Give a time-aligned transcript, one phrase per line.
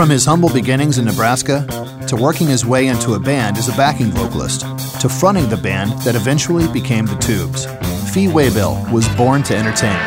[0.00, 1.66] From his humble beginnings in Nebraska
[2.08, 4.62] to working his way into a band as a backing vocalist
[4.98, 7.66] to fronting the band that eventually became the Tubes,
[8.10, 10.00] Fee Waybill was born to entertain.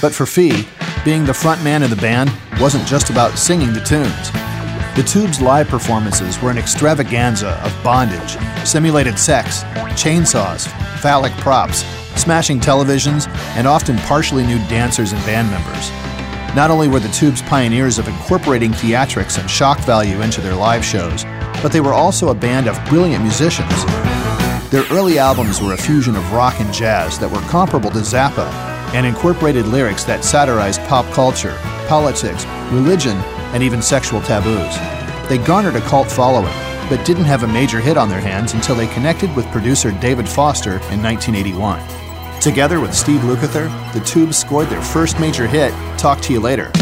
[0.00, 0.66] But for Fee,
[1.04, 4.32] being the front man of the band wasn't just about singing the tunes.
[4.96, 9.62] The Tubes' live performances were an extravaganza of bondage, simulated sex,
[9.94, 10.66] chainsaws,
[10.98, 11.84] phallic props,
[12.20, 16.09] smashing televisions, and often partially nude dancers and band members.
[16.56, 20.84] Not only were the Tubes pioneers of incorporating theatrics and shock value into their live
[20.84, 21.24] shows,
[21.62, 23.84] but they were also a band of brilliant musicians.
[24.70, 28.50] Their early albums were a fusion of rock and jazz that were comparable to Zappa
[28.94, 33.16] and incorporated lyrics that satirized pop culture, politics, religion,
[33.52, 34.76] and even sexual taboos.
[35.28, 36.54] They garnered a cult following,
[36.88, 40.28] but didn't have a major hit on their hands until they connected with producer David
[40.28, 42.09] Foster in 1981.
[42.40, 46.72] Together with Steve Lukather, the Tubes scored their first major hit, Talk to You Later.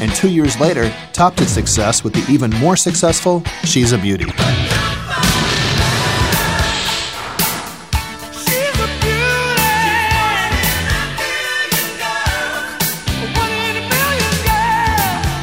[0.00, 4.24] And two years later, topped its success with the even more successful She's a Beauty.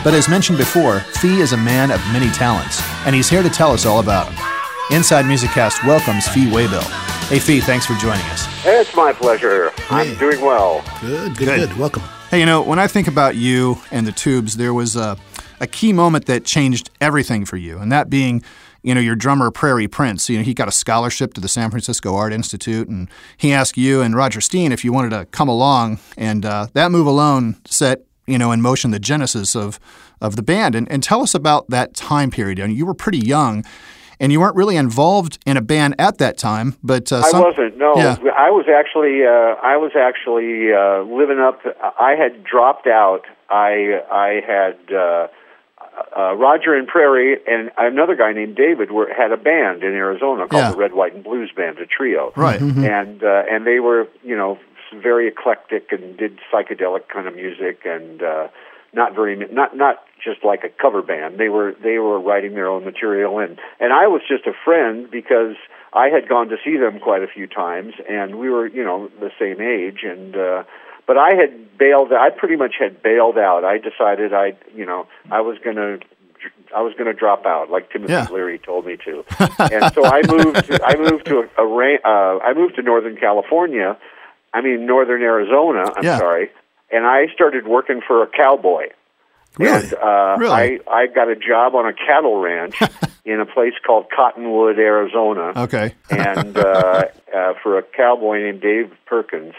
[0.04, 3.50] But as mentioned before, Fee is a man of many talents, and he's here to
[3.50, 4.46] tell us all about them.
[4.92, 6.84] Inside Music Cast welcomes Fee Waybill.
[7.30, 8.49] Hey, Fee, thanks for joining us.
[8.66, 9.72] It's my pleasure.
[9.90, 10.84] I'm doing well.
[11.02, 11.70] Good, good, Good.
[11.70, 12.04] good, Welcome.
[12.30, 15.18] Hey, you know, when I think about you and the Tubes, there was a,
[15.60, 18.44] a key moment that changed everything for you, and that being,
[18.84, 20.30] you know, your drummer Prairie Prince.
[20.30, 23.08] You know, he got a scholarship to the San Francisco Art Institute, and
[23.38, 26.92] he asked you and Roger Steen if you wanted to come along, and uh, that
[26.92, 29.80] move alone set you know in motion the genesis of
[30.22, 30.76] of the band.
[30.76, 32.60] And, and tell us about that time period.
[32.60, 33.64] I mean, you were pretty young,
[34.20, 37.78] and you weren't really involved in a band at that time, but uh, I wasn't.
[37.78, 38.18] No, Yeah.
[38.36, 39.26] I was actually.
[39.26, 41.62] Uh, I was actually uh, living up.
[42.00, 43.24] I had dropped out.
[43.50, 45.28] I I had uh,
[46.18, 50.48] uh, Roger and Prairie and another guy named David were had a band in Arizona
[50.48, 50.72] called Yeah.
[50.72, 52.32] the Red, White, and Blues Band, a trio.
[52.36, 52.60] Right.
[52.62, 54.58] and uh, and they were you know
[54.96, 58.48] very eclectic and did psychedelic kind of music and uh,
[58.94, 61.38] not very not not just like a cover band.
[61.38, 65.10] They were they were writing their own material and and I was just a friend
[65.10, 65.56] because
[65.94, 69.10] I had gone to see them quite a few times and we were you know
[69.20, 70.36] the same age and.
[70.36, 70.64] uh
[71.08, 72.14] but I had bailed.
[72.14, 73.66] I pretty much had bailed out.
[73.66, 75.98] I decided I, you know, I was going to
[76.76, 78.28] I was going to drop out, like Timothy Yeah.
[78.30, 79.26] Leary told me to,
[79.60, 80.68] and so I moved.
[80.68, 83.98] To, I moved to a, a uh, I moved to Northern California.
[84.54, 85.92] I mean Northern Arizona.
[85.96, 86.20] I'm Yeah.
[86.20, 86.52] sorry,
[86.92, 88.88] and I started working for a cowboy.
[89.58, 89.84] Really?
[89.84, 90.52] And, uh, Really?
[90.52, 92.80] I I got a job on a cattle ranch
[93.26, 95.96] in a place called Cottonwood, Arizona Okay.
[96.10, 97.06] and uh,
[97.36, 99.54] uh, for a cowboy named Dave Perkins.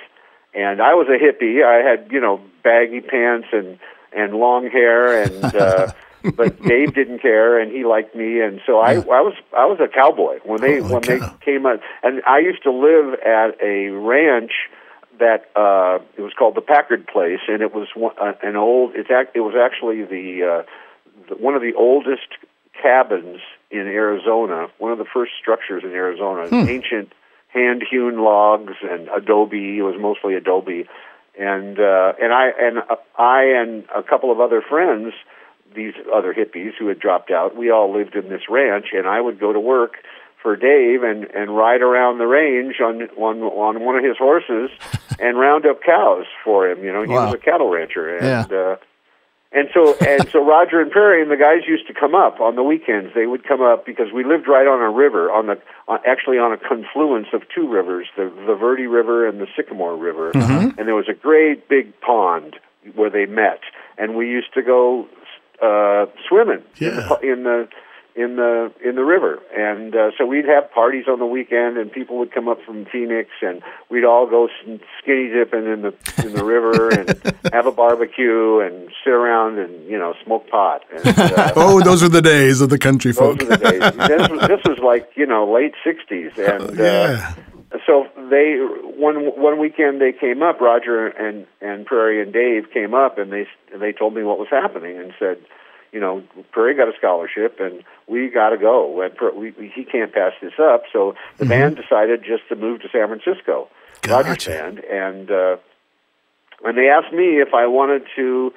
[0.54, 1.64] And I was a hippie.
[1.64, 3.78] I had you know baggy pants and
[4.12, 5.92] and long hair, and uh,
[6.34, 9.78] but Dave didn't care, and he liked me, and so I I was I was
[9.80, 13.60] a cowboy when they Holy when they came up and I used to live at
[13.62, 14.52] a ranch
[15.20, 18.92] that uh it was called the Packard Place and it was one, uh, an old
[18.96, 20.62] it's act, it was actually the uh
[21.28, 22.28] the, one of the oldest
[22.82, 27.12] cabins in Arizona, one of the first structures in Arizona, ancient
[27.48, 29.78] hand hewn logs and adobe.
[29.78, 30.88] It was mostly adobe,
[31.38, 35.12] and uh, and I and uh, I and a couple of other friends,
[35.74, 39.20] these other hippies who had dropped out, we all lived in this ranch, and I
[39.20, 39.96] would go to work
[40.42, 44.70] for Dave and and ride around the range on on on one of his horses
[45.20, 46.82] and round up cows for him.
[46.84, 47.26] You know, he Wow.
[47.26, 48.50] was a cattle rancher, and.
[48.50, 48.56] Yeah.
[48.58, 48.76] Uh,
[49.52, 52.54] and so, and so, Roger and Perry and the guys used to come up on
[52.54, 53.12] the weekends.
[53.16, 56.38] They would come up because we lived right on a river, on the on, actually
[56.38, 60.30] on a confluence of two rivers, the the Verde River and the Sycamore River.
[60.78, 62.60] And there was a great big pond
[62.94, 63.58] where they met,
[63.98, 65.08] and we used to go
[65.60, 67.68] uh, swimming in, the, in the
[68.20, 69.38] in the in the river.
[69.56, 72.84] And uh, so we'd have parties on the weekend, and people would come up from
[72.86, 74.48] Phoenix, and we'd all go
[74.98, 75.94] skinny dipping in the
[76.24, 77.08] in the river and
[77.52, 80.82] have a barbecue and sit around and you know smoke pot.
[80.92, 83.40] And, uh, Oh, those are the days of the country those folk.
[83.40, 84.08] were the days.
[84.08, 87.34] this, was, this was like you know late '60s, and uh, yeah.
[87.86, 88.56] so they
[88.96, 90.60] one one weekend they came up.
[90.60, 93.46] Roger and and Prairie and Dave came up, and they
[93.78, 95.38] they told me what was happening, and said,
[95.92, 96.22] you know,
[96.52, 99.00] Prairie got a scholarship, and we got to go.
[99.02, 100.84] And we, we, he can't pass this up.
[100.92, 103.68] So the band decided just to move to San Francisco.
[104.08, 104.50] Roger's Gotcha.
[104.50, 105.56] band, and uh,
[106.64, 108.52] and they asked me if I wanted to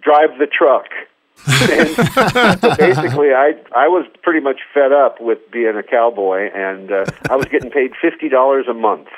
[0.00, 0.86] drive the truck.
[1.46, 1.88] and
[2.60, 7.04] so basically, I I was pretty much fed up with being a cowboy, and uh,
[7.28, 9.08] I was getting paid fifty dollars a month.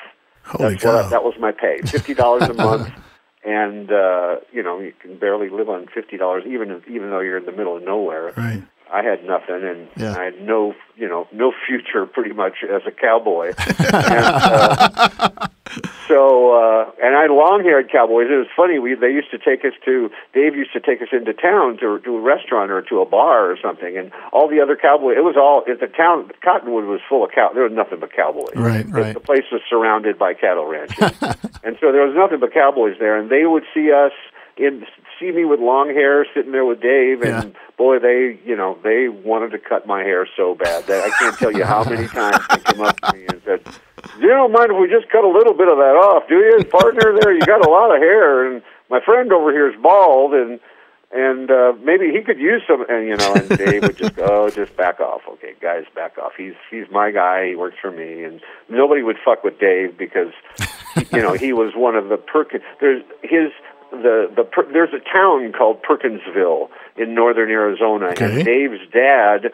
[0.43, 2.89] Holy That's what I- that was my pay, fifty dollars a month.
[3.45, 7.19] and uh, you know you can barely live on fifty dollars, even if, even though
[7.21, 8.33] you're in the middle of nowhere.
[8.35, 8.63] Right.
[8.91, 10.15] I had nothing, and Yeah.
[10.17, 13.47] I had no, you know, no future pretty much as a cowboy.
[13.67, 15.47] and, uh,
[16.07, 18.27] so, uh, and I had long-haired cowboys.
[18.29, 18.79] It was funny.
[18.79, 21.99] We they used to take us to Dave used to take us into town to
[21.99, 25.17] to a restaurant or to a bar or something, and all the other cowboys.
[25.17, 26.29] It was all at the town.
[26.43, 27.51] Cottonwood was full of cow.
[27.53, 28.55] There was nothing but cowboys.
[28.55, 29.13] Right, The- right.
[29.13, 30.97] The place was surrounded by cattle ranches,
[31.63, 34.11] and so there was nothing but cowboys there, and they would see us
[34.57, 34.85] in
[35.19, 37.59] see me with long hair sitting there with Dave, and Yeah.
[37.77, 41.37] boy, they you know they wanted to cut my hair so bad that I can't
[41.37, 43.61] tell you how many times they came up to me and said,
[44.19, 46.63] "You don't mind if we just cut a little bit of that off, do you,
[46.69, 47.17] partner?
[47.19, 50.59] There, you got a lot of hair, and my friend over here is bald, and."
[51.09, 54.25] And uh, maybe he could use some, and you know, and Dave would just go,
[54.29, 56.33] oh, just back off, okay, guys, back off.
[56.37, 57.47] He's he's my guy.
[57.47, 60.33] He works for me, and nobody would fuck with Dave because,
[61.13, 62.61] you know, he was one of the Perkins.
[62.81, 63.53] There's his
[63.91, 68.25] the the per, there's a town called Perkinsville in northern Arizona, Okay.
[68.25, 69.53] and Dave's dad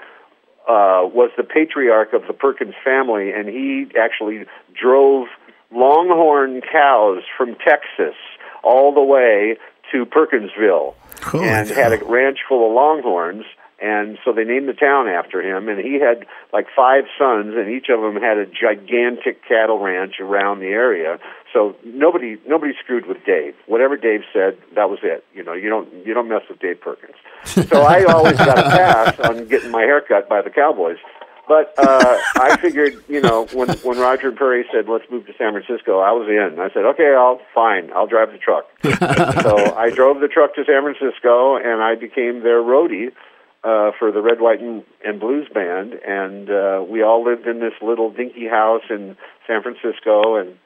[0.67, 4.45] uh, was the patriarch of the Perkins family, and he actually
[4.79, 5.27] drove
[5.71, 8.15] longhorn cows from Texas
[8.63, 9.57] all the way
[9.91, 11.75] to Perkinsville Holy and cow.
[11.75, 13.45] had a ranch full of longhorns.
[13.81, 15.67] And so they named the town after him.
[15.67, 20.21] And he had like five sons, and each of them had a gigantic cattle ranch
[20.21, 21.19] around the area.
[21.53, 23.53] So nobody nobody screwed with Dave.
[23.67, 25.23] Whatever Dave said, that was it.
[25.33, 27.15] You know, you don't you don't mess with Dave Perkins.
[27.45, 30.97] So I always got a pass on getting my hair cut by the Cowboys.
[31.47, 35.33] But uh, I figured, you know, when when Roger and Perry said let's move to
[35.37, 36.59] San Francisco, I was in.
[36.59, 38.65] I said, okay, I'll fine, I'll drive the truck.
[39.43, 43.11] so I drove the truck to San Francisco, and I became their roadie
[43.63, 47.59] uh, for the Red, White, and, and Blues band, and uh, we all lived in
[47.59, 50.57] this little dinky house in San Francisco, and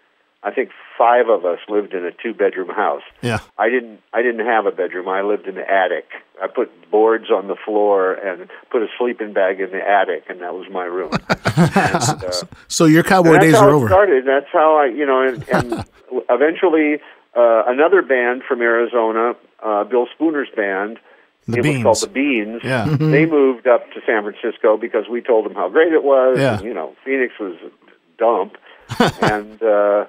[0.43, 3.01] I think five of us lived in a two-bedroom house.
[3.21, 3.39] Yeah.
[3.57, 3.99] I didn't.
[4.13, 5.07] I didn't have a bedroom.
[5.09, 6.05] I lived in the attic.
[6.41, 10.41] I put boards on the floor and put a sleeping bag in the attic, and
[10.41, 11.11] that was my room.
[11.55, 12.31] and, uh,
[12.67, 13.87] So your cowboy days how are over.
[13.87, 14.25] started.
[14.25, 15.85] That's how I, you know, and, and
[16.29, 16.99] eventually
[17.35, 20.99] uh, another band from Arizona, uh, Bill Spooner's band,
[21.47, 21.83] The it Beans.
[21.83, 22.61] was called the Beans.
[22.63, 22.85] Yeah.
[22.99, 26.37] They moved up to San Francisco because we told them how great it was.
[26.39, 26.57] Yeah.
[26.57, 27.71] And, you know, Phoenix was a
[28.19, 28.57] dump,
[29.21, 30.05] and uh,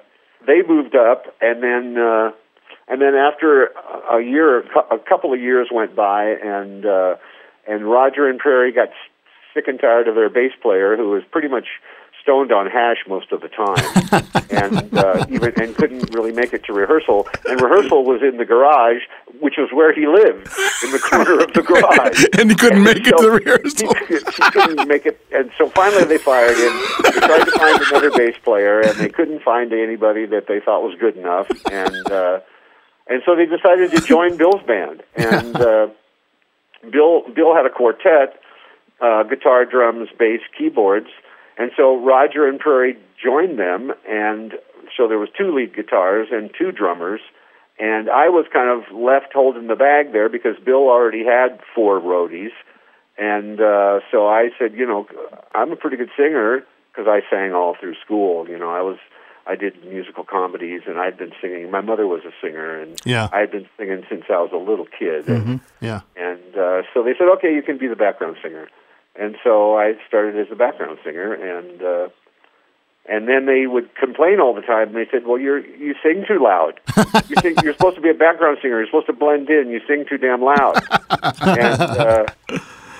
[0.46, 1.96] they moved up, and then.
[1.98, 2.30] Uh,
[2.90, 3.66] and then after
[4.10, 7.16] a- year, a couple of years went by, and uh,
[7.68, 8.88] and Roger and Prairie got
[9.52, 11.66] sick and tired of their bass player, who was pretty much
[12.28, 13.80] stoned on hash most of the time,
[14.50, 17.26] and uh, even and couldn't really make it to rehearsal.
[17.48, 19.00] And rehearsal was in the garage,
[19.40, 20.46] which was where he lived,
[20.84, 22.26] in the corner of the garage.
[22.38, 23.94] And he couldn't make it to rehearsal.
[24.06, 26.72] He, he couldn't make it, and so finally they fired him.
[27.02, 30.82] They tried to find another bass player, and they couldn't find anybody that they thought
[30.82, 32.40] was good enough, and uh,
[33.08, 35.02] and so they decided to join Bill's band.
[35.16, 35.88] And uh,
[36.92, 38.38] Bill Bill had a quartet,
[39.00, 41.08] uh, guitar, drums, bass, keyboards,
[41.58, 44.52] and so Roger and Prairie joined them, and
[44.96, 47.20] so there was two lead guitars and two drummers.
[47.80, 52.00] And I was kind of left holding the bag there because Bill already had four
[52.00, 52.50] roadies.
[53.16, 55.06] And uh, so I said, you know,
[55.54, 58.48] I'm a pretty good singer because I sang all through school.
[58.48, 58.96] You know, I was
[59.46, 61.70] I did musical comedies and I'd been singing.
[61.70, 63.28] My mother was a singer, and Yeah.
[63.32, 65.28] I had been singing since I was a little kid.
[65.28, 66.00] And, Yeah.
[66.16, 68.68] and uh, so they said, okay, you can be the background singer.
[69.18, 72.08] And so I started as a background singer, and uh,
[73.08, 74.92] and then they would complain all the time.
[74.92, 76.80] They said, well, you're you sing too loud.
[77.28, 78.76] You sing, you're supposed to be a background singer.
[78.78, 79.70] You're supposed to blend in.
[79.70, 80.76] You sing too damn loud.
[81.40, 82.26] and uh,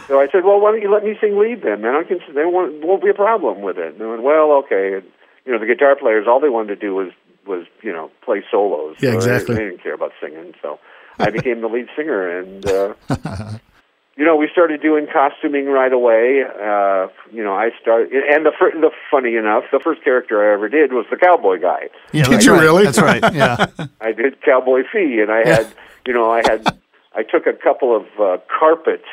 [0.09, 1.83] so I said, well, why don't you let me sing lead then?
[1.83, 2.21] Man, I can.
[2.35, 3.93] There won't, won't be a problem with it.
[3.93, 4.95] And they went, well, okay.
[4.95, 5.05] And,
[5.45, 7.13] you know, the guitar players, all they wanted to do was
[7.47, 8.97] was you know play solos.
[9.01, 9.55] Yeah, So they- exactly.
[9.57, 10.55] They, didn't care about singing.
[10.63, 10.79] So
[11.19, 12.95] I became the lead singer, and uh,
[14.19, 16.43] you know, we started doing costuming right away.
[16.43, 20.53] Uh, you know, I started, and the fir- the funny enough, the first character I
[20.55, 21.89] ever did was the cowboy guy.
[22.13, 22.25] Yeah.
[22.25, 22.61] Did that's you right.
[22.63, 22.85] really?
[22.85, 23.23] That's right.
[23.33, 23.67] Yeah.
[24.01, 25.73] I did Cowboy Fee, and I had,
[26.07, 26.67] you know, I had,
[27.15, 29.07] I took a couple of uh, carpets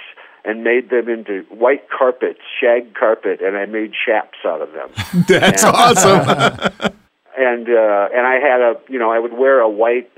[0.43, 4.89] and made them into white carpets, shag carpet, and I made chaps out of them.
[5.27, 6.91] That's And- awesome.
[7.37, 10.09] and uh, and I had a, you know, I would wear a white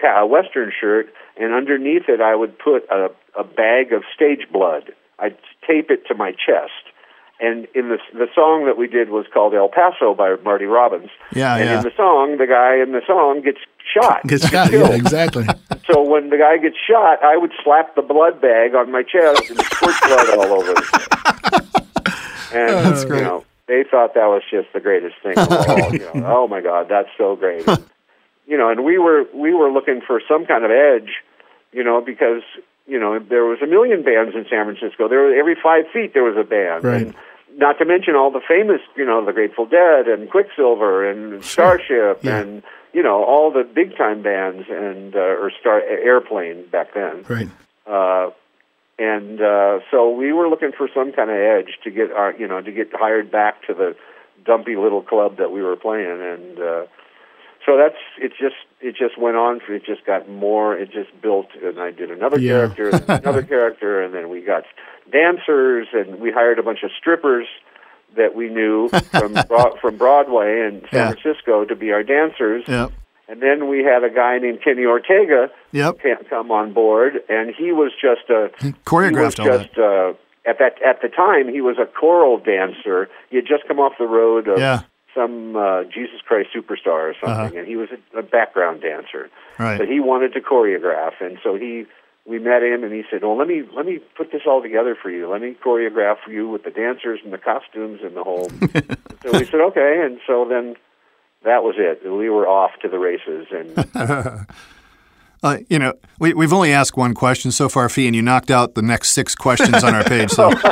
[0.00, 1.12] ca- a western shirt,
[1.42, 4.92] and underneath it I would put a a bag of stage blood.
[5.18, 6.84] I'd tape it to my chest.
[7.40, 11.10] And in the the song that we did was called El Paso by Marty Robbins.
[11.34, 11.78] Yeah, and yeah.
[11.78, 13.58] in the song, the guy in the song gets
[13.92, 14.22] shot.
[14.26, 14.70] Gets shot.
[14.70, 14.90] killed.
[14.90, 15.46] Yeah, exactly.
[15.90, 19.50] So when the guy gets shot, I would slap the blood bag on my chest
[19.50, 20.74] and squirt blood all over.
[22.54, 23.18] And That's great.
[23.20, 25.92] you know, they thought that was just the greatest thing of all.
[25.92, 27.66] You know, oh my God, that's so great.
[28.46, 31.10] You know, and we were we were looking for some kind of edge,
[31.72, 32.42] you know, because
[32.86, 35.08] you know there was a million bands in San Francisco.
[35.08, 37.02] There was every five feet there was a band, Right.
[37.02, 37.14] and
[37.56, 42.20] not to mention all the famous, you know, the Grateful Dead and Quicksilver and Starship
[42.22, 42.38] Yeah.
[42.40, 42.62] and
[42.92, 47.24] you know all the big time bands and uh, or Star Airplane back then.
[47.28, 47.48] Right.
[47.86, 48.30] Uh,
[48.98, 52.46] and uh, so we were looking for some kind of edge to get our, you
[52.46, 53.96] know, to get hired back to the
[54.44, 56.84] dumpy little club that we were playing, and uh,
[57.64, 59.60] so that's it's Just it just went on.
[59.68, 60.76] It just got more.
[60.76, 62.68] It just built, and I did another Yeah.
[62.74, 64.64] character, and another character, and then we got
[65.10, 67.46] dancers, and we hired a bunch of strippers
[68.16, 69.34] that we knew from
[69.80, 71.12] from Broadway and San Yeah.
[71.12, 72.64] Francisco to be our dancers.
[72.66, 72.92] Yep.
[73.28, 75.98] And then we had a guy named Kenny Ortega Yep.
[76.28, 78.50] come on board, and he was just a
[78.84, 80.12] choreographed he all was just uh,
[80.44, 83.08] at that at the time he was a choral dancer.
[83.30, 84.80] He had just come off the road of Yeah.
[85.14, 87.58] Some uh, Jesus Christ superstar or something, Uh-huh.
[87.58, 89.30] and he was a, a background dancer.
[89.58, 89.78] Right.
[89.78, 91.86] But he wanted to choreograph, and so he
[92.24, 94.96] we met him, and he said, "Well, let me let me put this all together
[95.00, 95.28] for you.
[95.30, 98.48] Let me choreograph for you with the dancers and the costumes and the whole."
[99.22, 100.76] so we said, "Okay," and so then.
[101.44, 102.08] That was it.
[102.08, 103.74] We were off to the races, and
[105.42, 108.50] Uh, you know, we, we've only asked one question so far, Fee, and you knocked
[108.50, 110.30] out the next six questions on our page.
[110.30, 110.52] So,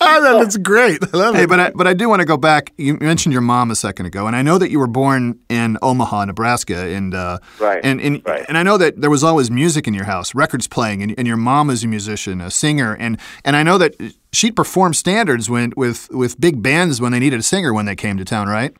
[0.00, 1.00] oh, that's great.
[1.12, 1.48] I love hey, it.
[1.48, 2.72] but I, but I do want to go back.
[2.76, 5.76] You mentioned your mom a second ago, and I know that you were born in
[5.82, 8.44] Omaha, Nebraska, and uh, Right, and and, right.
[8.48, 11.26] and I know that there was always music in your house, records playing, and, and
[11.26, 13.94] your mom is a musician, a singer, and and I know that
[14.32, 17.96] she'd perform standards when with with big bands when they needed a singer when they
[17.96, 18.72] came to town, right?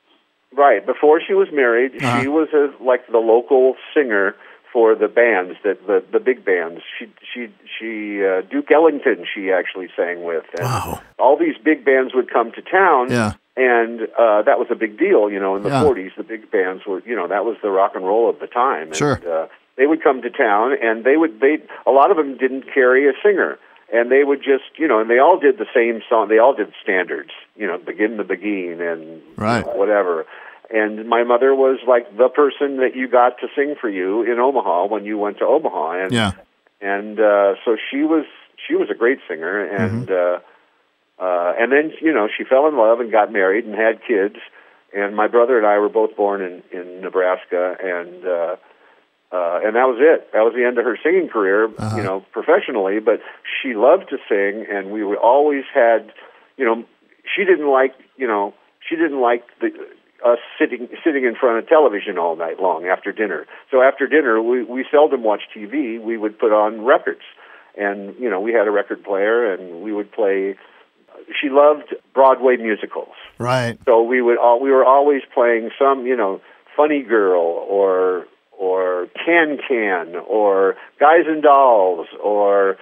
[0.56, 0.84] Right.
[0.84, 2.20] Before she was married, Uh-huh.
[2.20, 4.34] she was a, like the local singer
[4.72, 6.80] for the bands that the the big bands.
[6.98, 9.26] She she she uh, Duke Ellington.
[9.32, 10.44] She actually sang with.
[10.58, 11.00] And Wow.
[11.18, 13.10] All these big bands would come to town.
[13.10, 13.32] Yeah.
[13.54, 15.56] And uh, that was a big deal, you know.
[15.56, 15.82] In the Yeah.
[15.84, 18.46] '40s, the big bands were, you know, that was the rock and roll of the
[18.46, 18.88] time.
[18.88, 19.20] And, Sure.
[19.26, 21.40] Uh, they would come to town, and they would.
[21.40, 23.58] They a lot of them didn't carry a singer,
[23.92, 26.28] and they would just, you know, and they all did the same song.
[26.28, 29.64] They all did standards, you know, begin the beguine and Right.
[29.76, 30.24] whatever.
[30.72, 34.38] And my mother was like the person that you got to sing for you in
[34.38, 36.32] Omaha when you went to Omaha, and Yeah.
[36.80, 38.24] and uh, so she was
[38.66, 40.38] she was a great singer, and uh,
[41.18, 44.36] uh, and then you know she fell in love and got married and had kids,
[44.94, 48.56] and my brother and I were both born in in Nebraska, and uh,
[49.32, 50.32] uh, and that was it.
[50.32, 53.00] That was the end of her singing career, you know, professionally.
[53.00, 53.20] But
[53.62, 56.12] she loved to sing, and we always had,
[56.58, 56.84] you know,
[57.34, 58.52] she didn't like, you know,
[58.86, 59.70] she didn't like the
[60.24, 63.46] us sitting sitting in front of television all night long after dinner.
[63.70, 66.00] So after dinner, we we seldom watched TV.
[66.00, 67.22] We would put on records,
[67.76, 70.56] and you know, we had a record player, and we would play.
[71.40, 73.14] She loved Broadway musicals.
[73.38, 73.78] Right.
[73.84, 76.40] So we would all we were always playing some, you know,
[76.76, 82.76] Funny Girl or or Can Can or Guys and Dolls or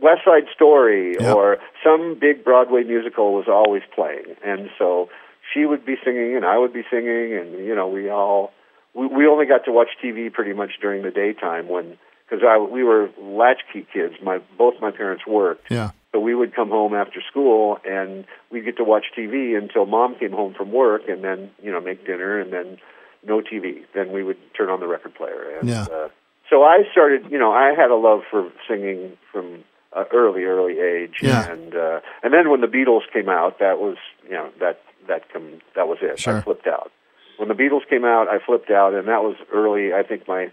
[0.00, 1.34] West Side Story Yep.
[1.34, 5.08] or some big Broadway musical was always playing, and so
[5.52, 8.52] she would be singing and I would be singing, and you know we all
[8.94, 11.98] we, we only got to watch TV pretty much during the daytime when
[12.28, 14.14] because I we were latchkey kids.
[14.22, 15.90] My both my parents worked, Yeah.
[16.12, 20.16] so we would come home after school and we'd get to watch TV until mom
[20.18, 22.78] came home from work and then, you know, make dinner and then
[23.24, 23.84] no TV.
[23.94, 25.58] Then we would turn on the record player.
[25.60, 25.82] And, Yeah.
[25.82, 26.08] uh,
[26.50, 30.78] so I started, you know, I had a love for singing from an early, early
[30.80, 31.18] age.
[31.22, 31.50] Yeah.
[31.50, 35.32] And, uh, and then when the Beatles came out, that was, you know, that, that,
[35.32, 36.18] come, that was it.
[36.20, 36.38] Sure.
[36.38, 36.90] I flipped out.
[37.38, 40.50] When the Beatles came out, I flipped out and that was early, I think my,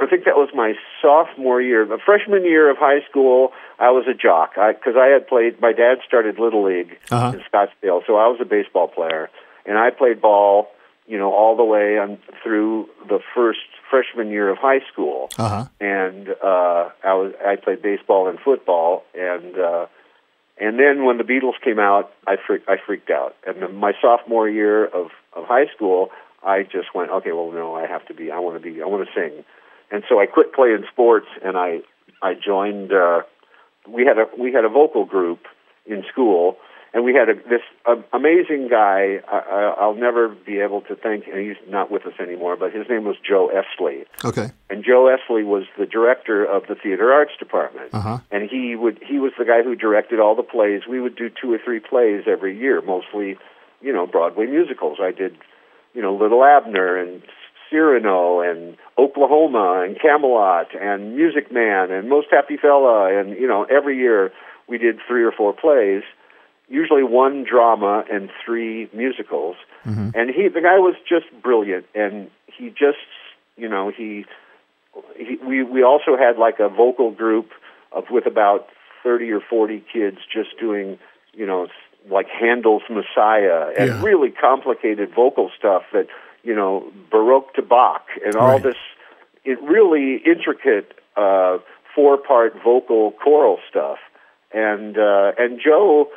[0.00, 1.84] I think that was my sophomore year.
[1.84, 5.60] The freshman year of high school, I was a jock because I, had played.
[5.60, 7.32] My dad started little league Uh-huh.
[7.36, 9.28] in Scottsdale, so I was a baseball player,
[9.66, 10.68] and I played ball,
[11.06, 13.60] you know, all the way on through the first
[13.90, 15.28] freshman year of high school.
[15.36, 15.64] Uh huh.
[15.80, 19.86] And uh, I was I played baseball and football, and uh,
[20.60, 23.34] and then when the Beatles came out, I freak, I freaked out.
[23.46, 26.10] And my sophomore year of of high school,
[26.44, 28.30] I just went, okay, well, no, I have to be.
[28.30, 28.82] I want to be.
[28.82, 29.44] I want to sing.
[29.90, 31.80] And so I quit playing sports, and I
[32.22, 32.92] I joined.
[32.92, 33.22] Uh,
[33.88, 35.40] we had a we had a vocal group
[35.86, 36.58] in school,
[36.92, 39.20] and we had a, this uh, amazing guy.
[39.28, 41.26] I, I, I'll never be able to thank.
[41.28, 44.50] And he's not with us anymore, but his name was Joe Esley Okay.
[44.68, 47.90] and Joe Esley was the director of the theater arts department.
[47.92, 48.18] Uh-huh.
[48.30, 50.82] And he would he was the guy who directed all the plays.
[50.88, 53.38] We would do two or three plays every year, mostly,
[53.80, 54.98] you know, Broadway musicals.
[55.00, 55.36] I did,
[55.94, 57.22] you know, Little Abner and
[57.70, 63.64] Cyrano and Oklahoma and Camelot and Music Man and Most Happy Fella and you know,
[63.70, 64.32] every year
[64.68, 66.02] we did three or four plays.
[66.70, 69.56] Usually one drama and three musicals.
[70.14, 72.98] And he, the guy was just brilliant, and he just,
[73.56, 74.24] you know, he,
[75.16, 77.50] he we we also had like a vocal group
[77.92, 78.68] of with about
[79.02, 80.98] thirty or forty kids just doing,
[81.34, 81.66] you know,
[82.10, 84.02] like Handel's Messiah and Yeah.
[84.02, 86.06] really complicated vocal stuff that,
[86.42, 88.62] you know, Baroque to Bach and all Right.
[88.62, 88.76] this
[89.44, 91.58] it really intricate uh,
[91.94, 93.98] four part vocal choral stuff.
[94.52, 96.08] And uh, and Joe,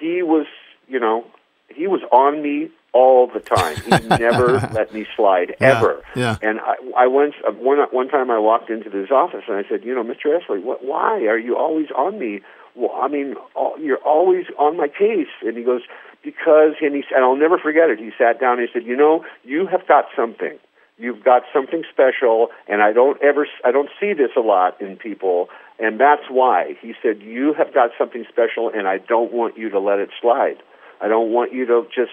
[0.00, 0.46] he was
[0.88, 1.24] you know
[1.68, 3.76] he was on me all the time.
[3.76, 6.02] He never let me slide ever.
[6.16, 6.36] yeah.
[6.42, 9.68] And I, I once uh, one one time I walked into his office and I
[9.68, 10.26] said, you know, Mr.
[10.26, 12.40] Esley, what, why are you always on me?
[12.74, 15.28] Well, I mean, all, you're always on my case.
[15.42, 15.82] And he goes,
[16.22, 17.98] because, and he and I'll never forget it.
[17.98, 20.58] He sat down and he said, you know, you have got something.
[20.98, 24.96] You've got something special, and I don't ever, I don't see this a lot in
[24.96, 25.48] people,
[25.80, 26.76] and that's why.
[26.80, 30.10] He said, you have got something special, and I don't want you to let it
[30.20, 30.56] slide.
[31.00, 32.12] I don't want you to just,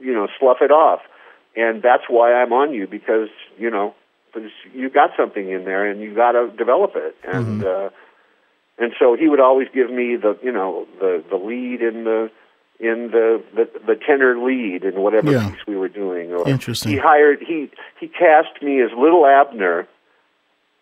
[0.00, 1.00] you know, slough it off.
[1.56, 3.94] And that's why I'm on you because, you know,
[4.32, 7.16] because you got something in there and you got to develop it.
[7.26, 7.90] And, uh,
[8.78, 12.30] and so he would always give me the, you know, the, the lead in the,
[12.78, 15.50] in the, the, the tenor lead in whatever Yeah.
[15.50, 16.32] piece we were doing.
[16.32, 16.92] Or Interesting.
[16.92, 19.88] He hired, he, he cast me as Little Abner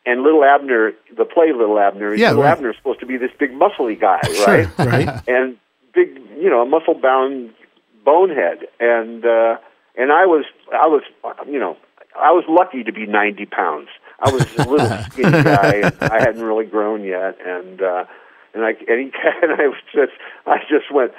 [0.08, 2.52] and Little Abner, the play Little Abner, Yeah, Little right.
[2.56, 4.78] Abner's supposed to be this big muscly guy, Sure, right?
[4.78, 5.28] right.
[5.28, 5.56] and
[5.94, 7.52] big, you know, a muscle bound
[8.04, 9.56] bonehead, and uh,
[9.96, 11.02] and I was, I was,
[11.46, 11.76] you know,
[12.18, 13.88] I was lucky to be ninety pounds.
[14.20, 15.74] I was a little skinny guy.
[15.84, 18.04] And I hadn't really grown yet, and uh,
[18.54, 19.12] and I and, he,
[19.42, 20.12] and I was just,
[20.46, 21.12] I just went,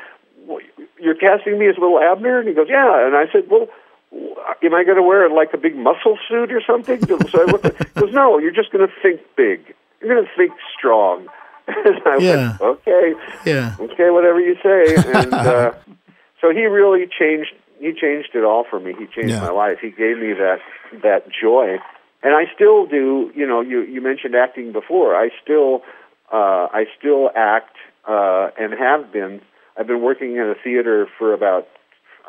[0.48, 0.60] "Well,
[1.00, 3.68] "You're casting me as Little Abner?" And he goes, "Yeah." And I said, "Well."
[4.12, 7.06] Am I going to wear like a big muscle suit or something?
[7.32, 9.74] So I looked at, goes, no, you're just going to think big.
[10.02, 11.28] You're going to think strong.
[11.68, 12.58] And I Yeah.
[12.60, 13.14] went, okay
[13.46, 13.76] Yeah.
[13.80, 14.96] okay, whatever you say.
[14.98, 15.72] And uh,
[16.42, 17.54] so he really changed.
[17.80, 18.94] He changed it all for me.
[18.98, 19.40] He changed Yeah.
[19.42, 19.78] my life.
[19.80, 20.60] He gave me that
[21.04, 21.78] that joy,
[22.24, 23.32] and I still do.
[23.36, 25.16] You know, you you mentioned acting before.
[25.16, 25.84] I still
[26.34, 27.76] uh, I still act
[28.08, 29.40] uh, and have been.
[29.78, 31.68] I've been working in a theater for about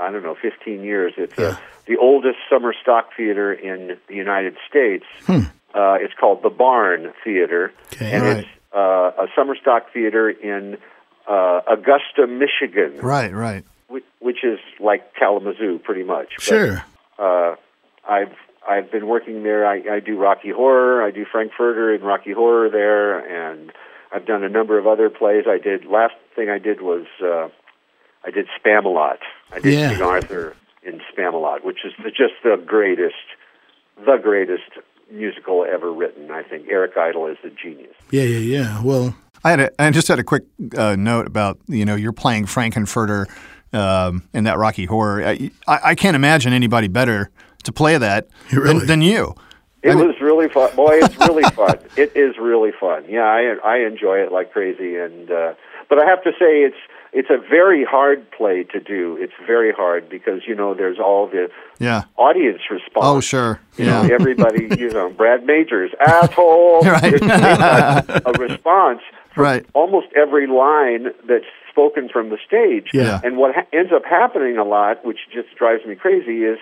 [0.01, 1.13] I don't know 15 years.
[1.17, 1.57] It's Yeah.
[1.87, 5.05] the oldest summer stock theater in the United States.
[5.29, 8.11] Uh, it's called the Barn Theater, Okay.
[8.11, 8.37] and Right.
[8.39, 10.79] it's uh, a summer stock theater in
[11.29, 13.63] uh, Augusta, Michigan, Right, right.
[13.89, 16.29] which, which is like Kalamazoo, pretty much.
[16.37, 16.83] But, Sure.
[17.19, 17.55] uh,
[18.09, 18.33] I've
[18.69, 19.67] I've been working there.
[19.67, 21.03] I, I do Rocky Horror.
[21.03, 23.73] I do Frankfurter and Rocky Horror there, and
[24.13, 25.45] I've done a number of other plays.
[25.49, 27.49] I did last thing I did was uh,
[28.25, 29.19] I did Spamalot.
[29.53, 29.93] I did Yeah.
[29.95, 33.15] King Arthur in Spamalot, which is the, just the greatest,
[34.05, 34.71] the greatest
[35.11, 36.31] musical ever written.
[36.31, 37.95] I think Eric Idle is a genius.
[38.11, 38.83] Yeah, yeah, yeah.
[38.83, 40.45] Well, I had a, I just had a quick
[40.77, 43.27] uh, note about you know you're playing Frankenfurter
[43.73, 45.25] um, in that Rocky Horror.
[45.25, 47.31] I, I, I can't imagine anybody better
[47.65, 48.79] to play that Really?
[48.81, 49.35] than, than you.
[49.83, 50.77] It was really fun.
[50.77, 51.79] Boy, it's really fun.
[51.97, 53.05] It is really fun.
[53.09, 54.97] Yeah, I I enjoy it like crazy.
[54.97, 55.55] And uh,
[55.89, 56.77] but I have to say, it's
[57.13, 59.17] it's a very hard play to do.
[59.21, 62.03] It's very hard because you know there's all the Yeah.
[62.17, 63.05] audience response.
[63.07, 63.61] Oh, sure.
[63.77, 64.15] You know, Yeah.
[64.15, 66.83] everybody, you know, Brad Majors, asshole.
[66.85, 67.21] Right.
[67.23, 69.01] A, a response
[69.37, 69.65] Right.
[69.75, 72.89] almost every line that's spoken from the stage.
[72.93, 73.21] Yeah.
[73.23, 76.59] And what ha- ends up happening a lot, which just drives me crazy, is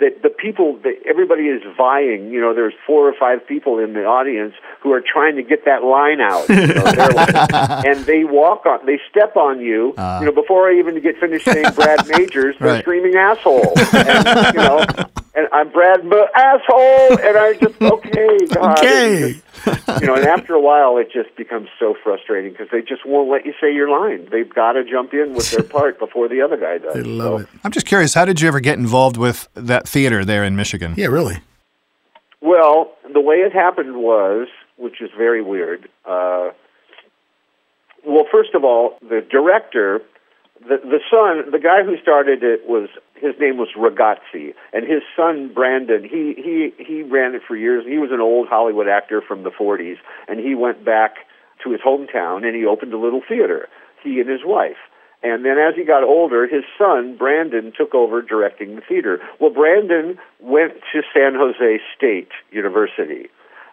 [0.00, 2.30] that the people, that everybody is vying.
[2.30, 5.64] You know, there's four or five people in the audience who are trying to get
[5.66, 6.48] that line out.
[6.48, 9.94] You know, like- and they walk on, they step on you.
[9.98, 10.20] Ah.
[10.20, 12.82] you know, before I even get finished saying Brad Majors, they're Right.
[12.82, 13.72] screaming asshole.
[13.92, 14.84] And, you know,
[15.40, 18.78] and I'm Brad Ma- asshole, and I just okay, God.
[18.78, 19.32] Okay.
[19.32, 23.04] Just- you know, and after a while, it just becomes so frustrating because they just
[23.04, 24.26] won't let you say your line.
[24.30, 26.94] They've got to jump in with their part before the other guy does.
[26.94, 27.48] they love So- it.
[27.64, 30.94] I'm just curious, how did you ever get involved with that theater there in Michigan?
[30.96, 31.40] Yeah, really.
[32.40, 34.48] Well, the way it happened was,
[34.78, 35.88] which is very weird.
[36.06, 36.50] Uh,
[38.06, 40.00] well, first of all, the director,
[40.60, 42.88] the the son, the guy who started it was
[43.20, 46.02] his name was Ragotzy, and his son Brandon.
[46.02, 47.84] He he he ran it for years.
[47.86, 49.96] He was an old Hollywood actor from the '40s,
[50.28, 51.16] and he went back
[51.64, 53.68] to his hometown and he opened a little theater.
[54.02, 54.78] He and his wife.
[55.22, 59.20] And then as he got older, his son, Brandon, took over directing the theater.
[59.38, 63.28] Well, Brandon went to San Jose State University.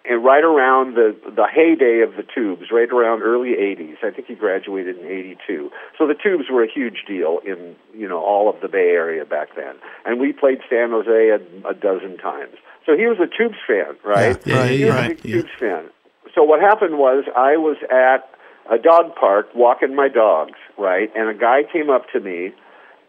[0.09, 4.27] And right around the, the heyday of the tubes, right around early 80s, I think
[4.27, 5.69] he graduated in 82.
[5.97, 9.25] So the tubes were a huge deal in, you know, all of the Bay Area
[9.25, 9.75] back then.
[10.05, 12.55] And we played San Jose a, a dozen times.
[12.85, 14.39] So he was a tubes fan, right?
[14.45, 15.35] Yeah, yeah, he was right, a big yeah.
[15.35, 15.89] tubes fan.
[16.33, 18.29] So what happened was I was at
[18.71, 21.11] a dog park walking my dogs, right?
[21.15, 22.53] And a guy came up to me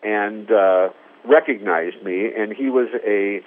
[0.02, 0.88] and uh,
[1.24, 3.40] recognized me, and he was a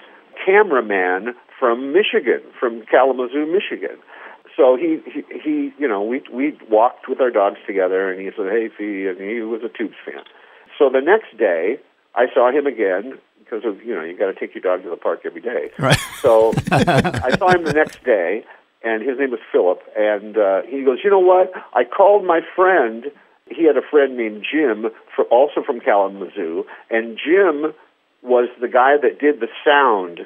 [0.45, 3.97] cameraman from Michigan, from Kalamazoo, Michigan.
[4.57, 8.29] So he, he, he, you know, we we walked with our dogs together, and he
[8.35, 10.23] said, "Hey, Fee," and he was a Tubes fan.
[10.77, 11.77] So the next day,
[12.15, 14.89] I saw him again because of you know you got to take your dog to
[14.89, 15.69] the park every day.
[15.77, 15.99] Right.
[16.21, 18.43] So I saw him the next day,
[18.83, 21.53] and his name was Philip, and uh, he goes, "You know what?
[21.73, 23.05] I called my friend.
[23.47, 27.73] He had a friend named Jim, for, also from Kalamazoo, and Jim
[28.23, 30.25] was the guy that did the sound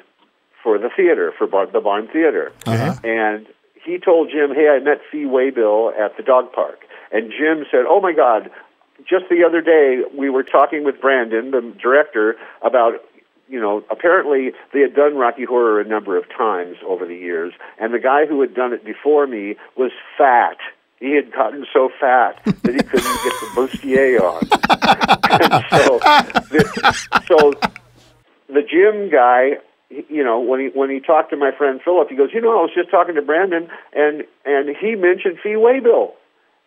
[0.66, 2.94] for the theater for Bar- the Barn Theater, Uh-huh.
[3.04, 3.46] and."
[3.88, 6.80] He told Jim, "Hey, I met Fee Waybill at the dog park,"
[7.12, 8.50] and Jim said, "Oh my God,
[9.08, 12.94] just the other day we were talking with Brandon, the director, about
[13.48, 17.52] you know apparently they had done Rocky Horror a number of times over the years,
[17.78, 20.56] and the guy who had done it before me was fat.
[20.98, 24.42] He had gotten so fat that he couldn't get the bustier on.
[25.78, 25.98] so,
[26.50, 26.62] the,
[27.28, 27.38] so
[28.52, 29.56] the gym guy he-
[30.08, 32.50] you know when he when he talked to my friend Philip he goes you know
[32.58, 36.12] I was just talking to Brandon and and he mentioned Fee Waybill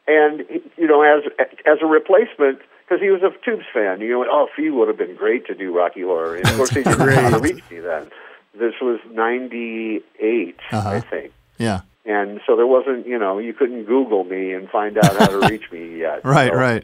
[0.07, 1.23] and he- you know as
[1.65, 4.97] as a replacement because he was a Tubes fan you know oh Fee would have
[4.97, 6.97] been great to do Rocky Horror and of course he didn't
[7.31, 8.09] to reach me then
[8.57, 10.89] this was 98 Uh-huh.
[10.89, 11.81] I think Yeah.
[12.05, 15.47] and so there wasn't you know you couldn't Google me and find out how to
[15.49, 16.51] reach me yet Right.
[16.51, 16.83] So- Right.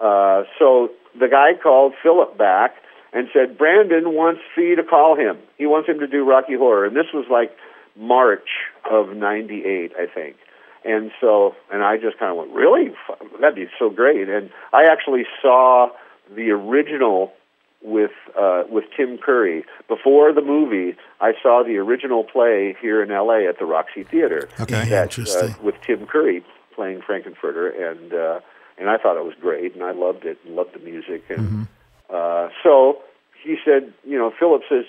[0.00, 2.74] uh, so the guy called Philip back
[3.14, 5.38] and said Brandon wants Fee to call him.
[5.56, 7.56] He wants him to do Rocky Horror, and this was like
[7.96, 8.48] March
[8.90, 10.36] of '98, I think.
[10.84, 12.92] And so, and I just kind of went, really?
[13.40, 14.28] That'd be so great.
[14.28, 15.88] And I actually saw
[16.34, 17.32] the original
[17.80, 20.96] with uh, with Tim Curry before the movie.
[21.20, 23.46] I saw the original play here in L.A.
[23.46, 24.48] at the Roxy Theater.
[24.60, 24.88] Okay.
[24.88, 25.52] that, Interesting.
[25.52, 28.40] Uh, with Tim Curry playing Frankenfurter, and uh,
[28.76, 31.66] and I thought it was great, and I loved it, and loved the music, and
[32.12, 32.98] uh, so
[33.42, 34.84] he said, you know, Philip says,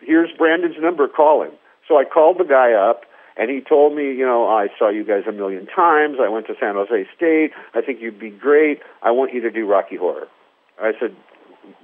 [0.00, 1.08] "Here's Brandon's number.
[1.08, 1.52] Call him."
[1.86, 3.02] So I called the guy up,
[3.36, 6.18] and he told me, you know, I saw you guys a million times.
[6.20, 7.52] I went to San Jose State.
[7.74, 8.80] I think you'd be great.
[9.02, 10.28] I want you to do Rocky Horror.
[10.80, 11.14] I said,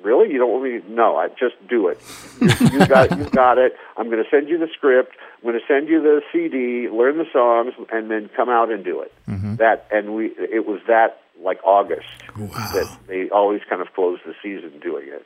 [0.03, 0.33] really?
[0.33, 0.81] You don't want me?
[0.89, 1.99] No, I just do it.
[2.41, 3.75] You, you got, you got it.
[3.97, 5.17] I'm going to send you the script.
[5.37, 6.89] I'm going to send you the CD.
[6.89, 9.13] Learn the songs, and then come out and do it.
[9.57, 12.47] That, and we, it was that like August Wow.
[12.75, 15.25] that they always kind of close the season doing it.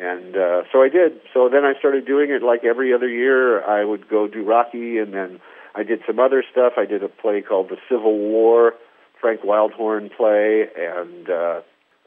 [0.00, 1.20] And uh, so I did.
[1.34, 3.64] So then I started doing it like every other year.
[3.64, 5.40] I would go do Rocky, and then
[5.74, 6.74] I did some other stuff.
[6.76, 8.74] I did a play called The Civil War,
[9.20, 11.60] Frank Wildhorn play, and uh,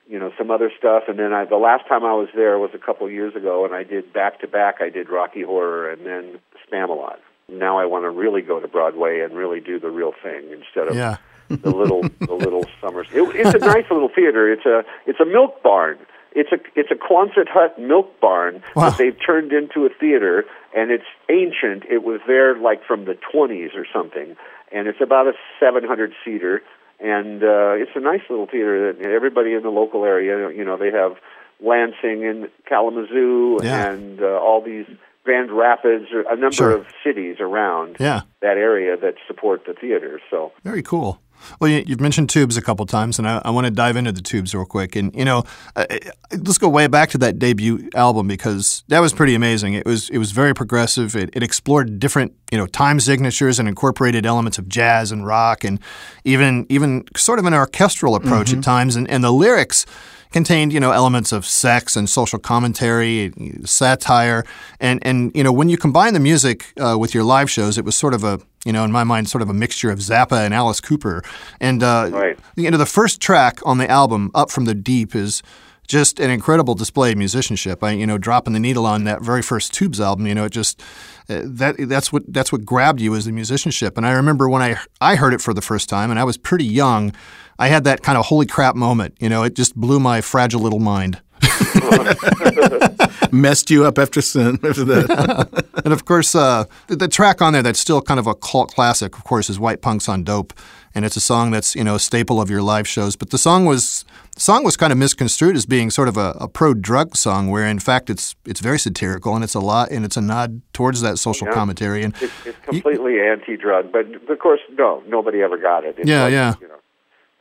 [0.07, 1.03] you know some other stuff.
[1.09, 3.65] And then I, the last time I was there was a couple of years ago,
[3.65, 4.75] and I did back to back.
[4.79, 6.39] I did Rocky Horror and then
[6.71, 7.17] Spamalot.
[7.49, 10.87] Now I want to really go to Broadway and really do the real thing instead
[10.87, 11.17] of Yeah.
[11.57, 13.07] The little the little summers.
[13.13, 14.51] It, it's a nice little theater.
[14.51, 15.97] It's a it's a milk barn.
[16.33, 18.89] It's a it's a Quonset Hut milk barn Wow.
[18.89, 21.83] that they've turned into a theater, and it's ancient.
[21.89, 24.35] It was there like from the 20s or something,
[24.71, 26.61] and it's about a 700 seater,
[27.01, 30.77] and uh, it's a nice little theater that everybody in the local area, you know,
[30.77, 31.17] they have
[31.59, 33.91] Lansing and Kalamazoo Yeah.
[33.91, 34.85] and uh, all these
[35.23, 36.71] Grand Rapids, or a number Sure.
[36.71, 38.21] of cities around Yeah.
[38.41, 40.19] that area that support the theater.
[40.31, 40.51] So.
[40.63, 41.19] Very cool.
[41.59, 44.11] Well, you, you've mentioned tubes a couple times, and I, I want to dive into
[44.11, 44.95] the tubes real quick.
[44.95, 45.43] And you know,
[45.75, 45.85] uh,
[46.31, 49.73] let's go way back to that debut album because that was pretty amazing.
[49.73, 51.15] It was it was very progressive.
[51.15, 55.63] It, it explored different you know time signatures and incorporated elements of jazz and rock,
[55.63, 55.79] and
[56.23, 58.95] even even sort of an orchestral approach at times.
[58.95, 59.85] And, and the lyrics
[60.31, 63.31] contained you know elements of sex and social commentary,
[63.65, 64.45] satire,
[64.79, 67.85] and and you know when you combine the music uh, with your live shows, it
[67.85, 70.45] was sort of a you know in my mind sort of a mixture of Zappa
[70.45, 71.23] and Alice Cooper.
[71.59, 72.39] And uh, Right.
[72.55, 75.41] you know the first track on the album, "Up from the Deep," is
[75.87, 77.83] just an incredible display of musicianship.
[77.83, 80.51] I you know dropping the needle on that very first Tubes album, you know it
[80.51, 80.81] just
[81.29, 83.97] uh, that that's what that's what grabbed you as the musicianship.
[83.97, 86.37] And I remember when I I heard it for the first time, and I was
[86.37, 87.13] pretty young.
[87.59, 89.15] I had that kind of holy crap moment.
[89.19, 91.21] You know, it just blew my fragile little mind.
[93.31, 95.65] Messed you up after sin after that.
[95.83, 98.71] And of course, uh, the, the track on there that's still kind of a cult
[98.75, 100.53] classic, of course, is "White Punks on Dope,"
[100.93, 103.15] and it's a song that's you know a staple of your live shows.
[103.15, 106.37] But the song was the song was kind of misconstrued as being sort of a,
[106.39, 109.89] a pro drug song, where in fact it's it's very satirical and it's a lot
[109.89, 111.53] and it's a nod towards that social Yeah.
[111.55, 112.03] commentary.
[112.03, 115.95] And It's, it's completely anti-drug, but of course, no, nobody ever got it.
[115.97, 116.53] It's Yeah, like, yeah.
[116.61, 116.75] You know,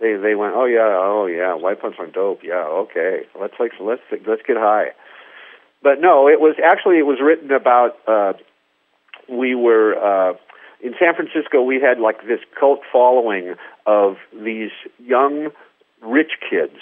[0.00, 3.72] they they went, oh yeah, oh yeah, white punch on dope, yeah, okay, let's like
[3.80, 4.88] let's let's get high.
[5.82, 7.96] But no, it was actually it was written about.
[8.06, 8.32] Uh,
[9.28, 10.34] we were uh,
[10.82, 13.54] in San Francisco, we had like this cult following
[13.86, 15.48] of these young,
[16.02, 16.78] rich kids.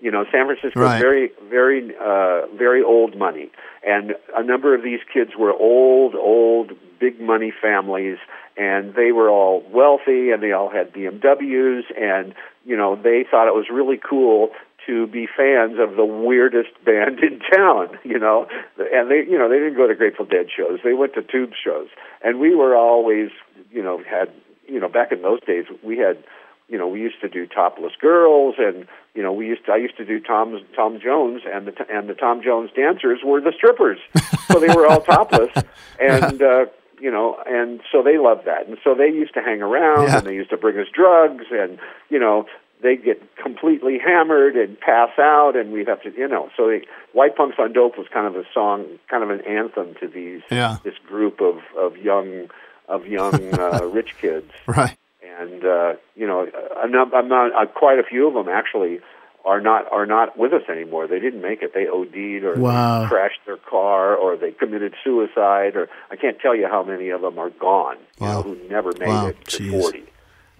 [0.00, 0.98] You know, San Francisco Right.
[0.98, 3.50] very, very, uh, very old money,
[3.86, 8.16] and a number of these kids were old, old, big money families,
[8.56, 12.34] and they were all wealthy, and they all had BMWs, and
[12.64, 14.50] you know, they thought it was really cool
[14.86, 18.46] to be fans of the weirdest band in town, you know.
[18.78, 20.80] And they, you know, they didn't go to Grateful Dead shows.
[20.82, 21.88] They went to Tube shows.
[22.22, 23.30] And we were always,
[23.70, 24.30] you know, had,
[24.66, 26.22] you know, back in those days, we had,
[26.68, 29.76] you know, we used to do Topless Girls and, you know, we used to, I
[29.76, 33.52] used to do Tom Tom Jones and the and the Tom Jones dancers were the
[33.56, 33.98] strippers.
[34.46, 35.50] so they were all topless
[35.98, 36.66] and uh
[37.00, 38.66] you know, and so they loved that.
[38.68, 40.18] And so they used to hang around Yeah.
[40.18, 42.46] and they used to bring us drugs and, you know,
[42.82, 46.82] they'd get completely hammered and pass out and we'd have to, you know, so they,
[47.12, 50.42] White Punks on Dope was kind of a song, kind of an anthem to these,
[50.50, 50.76] Yeah.
[50.84, 52.48] this group of, of young,
[52.88, 54.50] of young, uh, rich kids.
[54.66, 54.96] Right.
[55.38, 59.00] And, uh, you know, a, num- a, num- uh, quite a few of them actually
[59.44, 61.06] are not are not with us anymore.
[61.06, 61.72] They didn't make it.
[61.74, 63.06] They OD'd or Wow.
[63.08, 67.22] crashed their car or they committed suicide or I can't tell you how many of
[67.22, 67.96] them are gone.
[68.20, 69.26] You know, who never made Wow.
[69.28, 69.80] it to Jeez.
[69.82, 70.04] forty.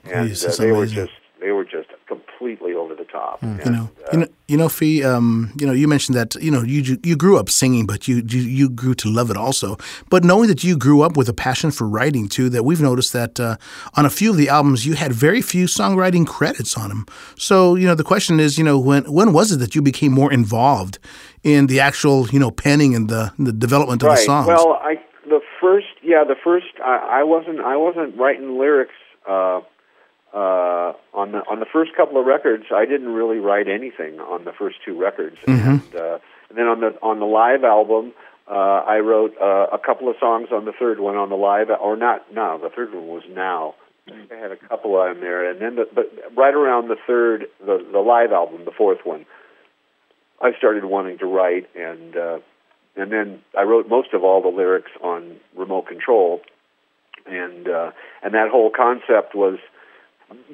[0.04, 3.42] And Jeez, uh, they were just they were just completely over the top.
[3.42, 5.04] And, You know, uh, you know, you know, Fee.
[5.04, 8.22] Um, you know, you mentioned that you know you you grew up singing, but you,
[8.26, 9.76] you you grew to love it also.
[10.10, 13.12] But knowing that you grew up with a passion for writing too, that we've noticed
[13.12, 13.56] that uh,
[13.94, 17.06] on a few of the albums you had very few songwriting credits on them.
[17.36, 20.12] So you know, the question is, you know, when when was it that you became
[20.12, 20.98] more involved
[21.42, 24.18] in the actual you know penning and the the development of right.
[24.18, 24.46] the songs?
[24.46, 24.96] Well, I
[25.28, 28.94] the first yeah the first I, I wasn't I wasn't writing lyrics
[29.28, 29.60] uh,
[30.32, 32.64] uh, on the on the first couple of records.
[32.74, 36.80] I didn't really write anything on the first two records, and, uh, and then on
[36.80, 38.12] the on the live album.
[38.48, 41.68] Uh, I wrote uh, a couple of songs on the third one on the live,
[41.70, 42.58] or not now.
[42.58, 43.74] The third one was now.
[44.08, 47.86] I had a couple on there, and then the, but right around the third, the
[47.92, 49.24] the live album, the fourth one,
[50.40, 52.38] I started wanting to write, and uh,
[52.96, 56.40] and then I wrote most of all the lyrics on remote control,
[57.26, 59.58] and uh, and that whole concept was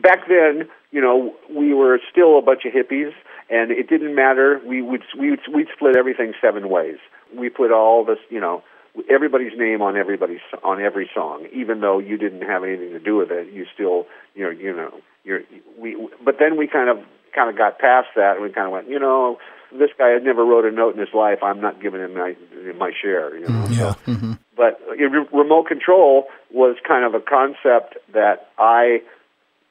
[0.01, 0.69] back then.
[0.93, 3.13] You know, we were still a bunch of hippies,
[3.51, 4.61] and it didn't matter.
[4.65, 6.97] We would we would we'd split everything seven ways.
[7.37, 8.63] We put all this, you know,
[9.11, 13.17] everybody's name on everybody's on every song, even though you didn't have anything to do
[13.17, 13.53] with it.
[13.53, 15.41] You still, you know, you know, you're
[15.79, 15.97] we.
[16.25, 16.99] But then we kind of
[17.35, 19.39] kind of got past that, and we kind of went, you know,
[19.73, 21.41] this guy had never wrote a note in his life.
[21.43, 22.37] I'm not giving him my
[22.79, 23.37] my share.
[23.37, 23.95] You know, Yeah.
[24.07, 29.03] so but uh, re- remote control was kind of a concept that I,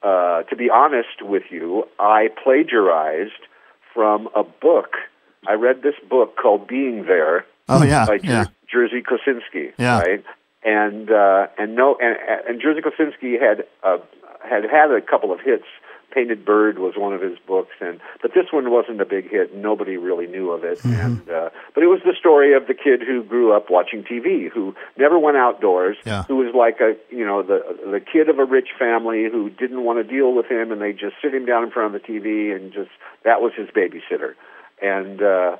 [0.06, 3.42] uh, to be honest with you, I plagiarized
[3.94, 4.90] from a book.
[5.48, 8.06] I read this book called Being There Oh yeah.
[8.06, 8.44] by Jer- Yeah.
[8.72, 9.98] Jerzy Kosinski, Yeah.
[10.00, 10.24] right?
[10.64, 12.16] And uh, and no, and,
[12.48, 13.98] and Jerzy Kosinski had uh,
[14.52, 15.68] had had a couple of hits.
[16.16, 19.54] Painted Bird was one of his books, and but this one wasn't a big hit.
[19.54, 20.94] Nobody really knew of it, Mm-hmm.
[21.04, 24.48] and uh, but it was the story of the kid who grew up watching TV,
[24.50, 26.22] who never went outdoors, Yeah.
[26.22, 29.84] who was like a you know the the kid of a rich family who didn't
[29.84, 32.08] want to deal with him, and they just sit him down in front of the
[32.08, 32.90] TV, and just
[33.24, 34.32] that was his babysitter,
[34.80, 35.56] and uh,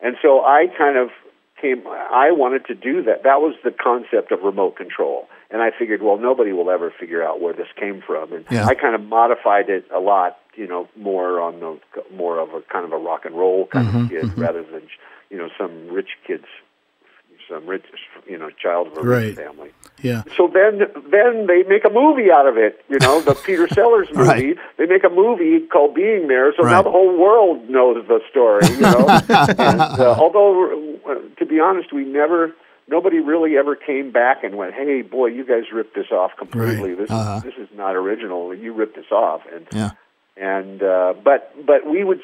[0.00, 1.10] and so I kind of
[1.60, 1.82] came.
[1.86, 3.22] I wanted to do that.
[3.24, 7.22] That was the concept of remote control, and I figured, well, nobody will ever figure
[7.22, 8.66] out where this came from, and Yeah.
[8.66, 11.78] I kind of modified it a lot, you know, more on the
[12.14, 14.82] more of a kind of a rock and roll kind Mm-hmm, of kid rather than
[15.30, 16.46] you know some rich kids,
[17.50, 17.84] some rich
[18.26, 19.46] you know child of a rich Right.
[19.46, 19.70] family.
[20.02, 20.22] yeah.
[20.36, 20.78] So then,
[21.10, 22.82] then they make a movie out of it.
[22.88, 24.28] You know, the Peter Sellers movie.
[24.28, 24.56] Right.
[24.78, 26.54] They make a movie called Being There.
[26.56, 28.66] So now the whole world knows the story.
[28.70, 29.08] You know,
[29.58, 32.52] and, uh, although uh, to be honest, we never.
[32.88, 36.92] Nobody really ever came back and went, "Hey, boy, you guys ripped this off completely.
[36.94, 37.38] This Uh-huh.
[37.44, 38.52] this is not original.
[38.52, 39.90] You ripped this off." And Yeah.
[40.36, 42.20] and uh, but but we would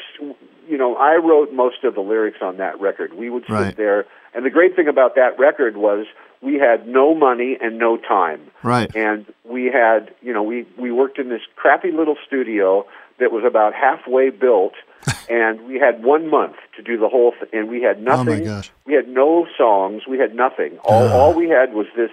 [0.69, 3.15] you know I wrote most of the lyrics on that record.
[3.15, 3.77] We would sit Right.
[3.77, 6.07] there, and the great thing about that record was
[6.43, 8.95] we had no money and no time, Right.
[8.95, 12.87] and we had you know we we worked in this crappy little studio
[13.19, 14.75] that was about halfway built,
[15.31, 18.29] and we had one month to do the whole thing, and we had nothing.
[18.29, 18.71] Oh, my gosh.
[18.85, 20.03] We had no songs.
[20.07, 20.79] We had nothing.
[20.85, 22.11] All all we had was this.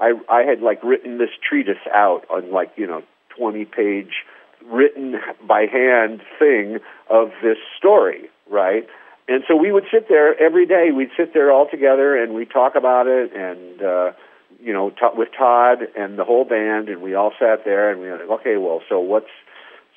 [0.00, 3.02] I I had like written this treatise out on like you know
[3.36, 4.24] twenty page
[4.66, 6.78] written by hand thing
[7.10, 8.86] of this story, right?
[9.28, 10.90] And so we would sit there every day.
[10.94, 14.12] We'd sit there all together and we'd talk about it, and uh,
[14.60, 18.00] you know, t- with Todd and the whole band, and we all sat there and
[18.00, 19.30] we were like, okay, well, so what's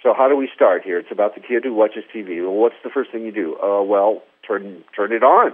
[0.04, 0.99] so how do we start here?
[0.99, 2.41] It's about the kid who watches TV.
[2.41, 3.58] Well, what's the first thing you do?
[3.62, 5.54] Uh, well, turn turn it on,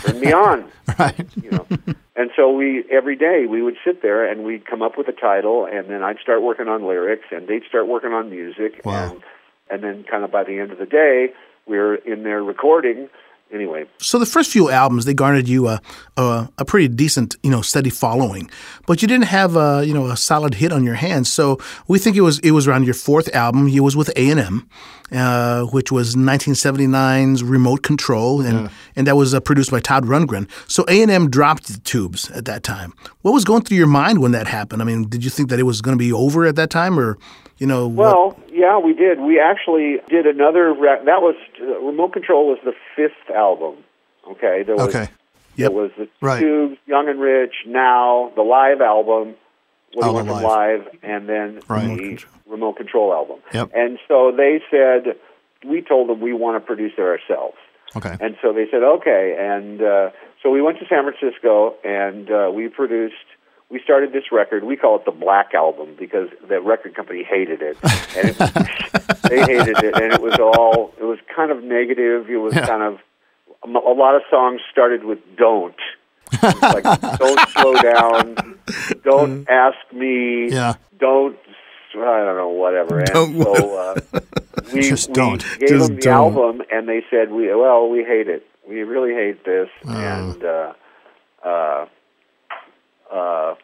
[0.00, 1.26] turn me on Right.
[1.42, 1.66] you know.
[2.16, 5.12] And so we every day we would sit there and we'd come up with a
[5.12, 9.12] title, and then I'd start working on lyrics, and they'd start working on music, Wow.
[9.12, 9.22] and
[9.70, 11.32] and then kind of by the end of the day,
[11.66, 13.08] we were in there recording.
[13.52, 15.80] Anyway, So the first few albums they garnered you a,
[16.16, 18.50] a a pretty decent you know steady following,
[18.86, 21.32] but you didn't have a you know a solid hit on your hands.
[21.32, 23.68] So we think it was it was around your fourth album.
[23.68, 24.68] You was with A and M,
[25.12, 30.48] uh, which was 1979's Remote Control, and and that was uh, produced by Todd Rundgren.
[30.68, 32.92] So A and M dropped the tubes at that time.
[33.22, 34.82] What was going through your mind when that happened?
[34.82, 36.98] I mean, did you think that it was going to be over at that time,
[36.98, 37.16] or
[37.58, 37.86] you know?
[37.86, 39.20] what- Well, yeah, we did.
[39.20, 40.72] We actually did another.
[40.72, 43.76] Re- that was uh, Remote Control was the fifth album.
[44.30, 45.06] Okay, there was Okay.
[45.56, 45.72] there Yep.
[45.72, 46.40] was the Right.
[46.40, 49.34] Tubes, Young and Rich, Now, the live album,
[49.94, 50.80] What Do You Want the from live.
[50.84, 51.86] Live, and then Right.
[51.86, 53.38] the Remote Remote Control album.
[53.54, 53.70] Yep.
[53.74, 55.16] And so they said,
[55.64, 57.56] we told them we want to produce it ourselves.
[57.96, 58.14] Okay.
[58.20, 59.34] And so they said, okay.
[59.38, 60.10] And uh,
[60.42, 63.14] so we went to San Francisco and uh, we produced,
[63.70, 64.64] we started this record.
[64.64, 67.76] We call it the Black Album because the record company hated it.
[68.16, 68.36] And it,
[69.28, 69.94] they hated it.
[70.00, 72.30] And it was all, it was kind of negative.
[72.30, 72.66] It was Yeah.
[72.66, 72.98] kind of,
[73.64, 75.74] a lot of songs started with don't.
[76.42, 76.84] Like,
[77.18, 78.58] don't slow down.
[79.04, 80.50] Don't ask me.
[80.50, 80.74] Yeah.
[80.98, 81.36] Don't,
[81.94, 82.98] I don't know, whatever.
[83.00, 84.20] And Don't- so uh,
[84.74, 85.44] we, Just we don't.
[85.58, 86.14] gave Just them the don't.
[86.36, 88.46] album, and they said, "We well, we hate it.
[88.68, 89.90] We really hate this, Oh.
[89.94, 90.72] and uh,
[91.42, 91.86] uh,
[93.12, 93.54] uh,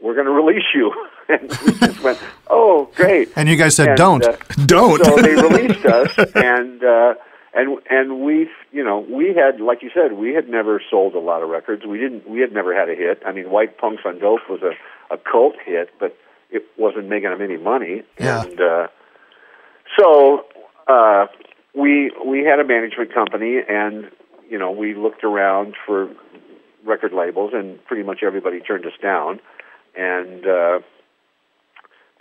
[0.00, 0.92] we're going to release you."
[1.28, 5.04] and we just went, "Oh, great!" And you guys said, And, "Don't." uh, Don't.
[5.04, 7.14] so they released us, and uh,
[7.54, 11.18] and and we, you know, we had, like you said, we had never sold a
[11.20, 11.84] lot of records.
[11.86, 12.28] We didn't.
[12.28, 13.22] We had never had a hit.
[13.26, 14.72] I mean, White Punks on Dope was a
[15.14, 16.16] a cult hit, but
[16.50, 18.02] it wasn't making them any money.
[18.18, 18.42] Yeah.
[18.42, 18.88] And uh,
[19.98, 20.44] so
[20.86, 21.26] uh,
[21.74, 24.10] we we had a management company, and
[24.48, 26.08] you know, we looked around for
[26.84, 29.40] record labels, and pretty much everybody turned us down.
[29.96, 30.80] And uh,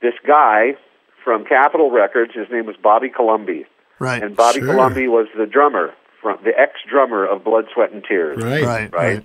[0.02, 0.76] this guy
[1.24, 3.66] from Capitol Records, his name was Bobby Colomby,
[4.00, 4.22] Right.
[4.22, 4.74] and Bobby Sure.
[4.74, 8.42] Colomby was the drummer from the ex drummer of Blood, Sweat, and Tears.
[8.44, 8.64] right.
[8.64, 8.94] Right.
[8.94, 8.94] right?
[8.94, 9.24] Right.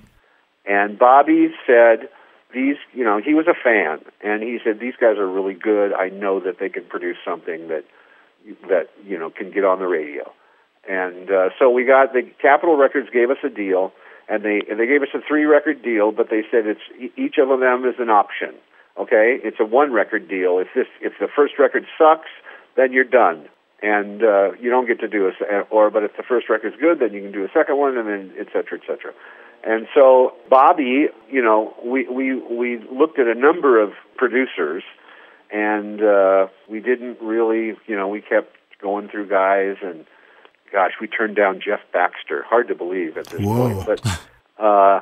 [0.64, 2.09] And Bobby said,
[2.55, 5.92] "These, you know, he was a fan, and he said these guys are really good.
[5.92, 7.85] I know that they can produce something that
[8.68, 10.31] that you know can get on the radio."
[10.88, 13.92] And uh, so we got the Capitol Records gave us a deal,
[14.29, 17.37] and they and they gave us a three record deal, but they said it's each
[17.39, 18.55] of them is an option.
[18.99, 20.59] Okay, it's a one record deal.
[20.59, 22.29] If this if the first record sucks,
[22.77, 23.49] then you're done.
[23.83, 27.01] And uh, you don't get to do a or, but if the first record's good,
[27.01, 29.13] then you can do a second one, and then et cetera, et cetera.
[29.65, 34.85] And so Bobby, you know, we we we looked at a number of producers,
[35.51, 40.05] and uh, we didn't really, you know, we kept going through guys, and
[40.73, 42.45] gosh, we turned down Jeff Baxter.
[42.49, 43.75] Hard to believe at this Whoa.
[43.75, 44.21] point, but
[44.63, 45.01] uh,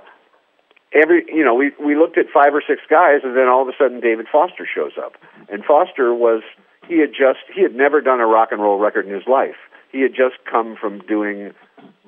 [0.92, 3.68] every, you know, we we looked at five or six guys, and then all of
[3.68, 5.14] a sudden David Foster shows up,
[5.48, 6.42] and Foster was
[6.88, 9.56] he had just he had never done a rock and roll record in his life.
[9.92, 11.52] He had just come from doing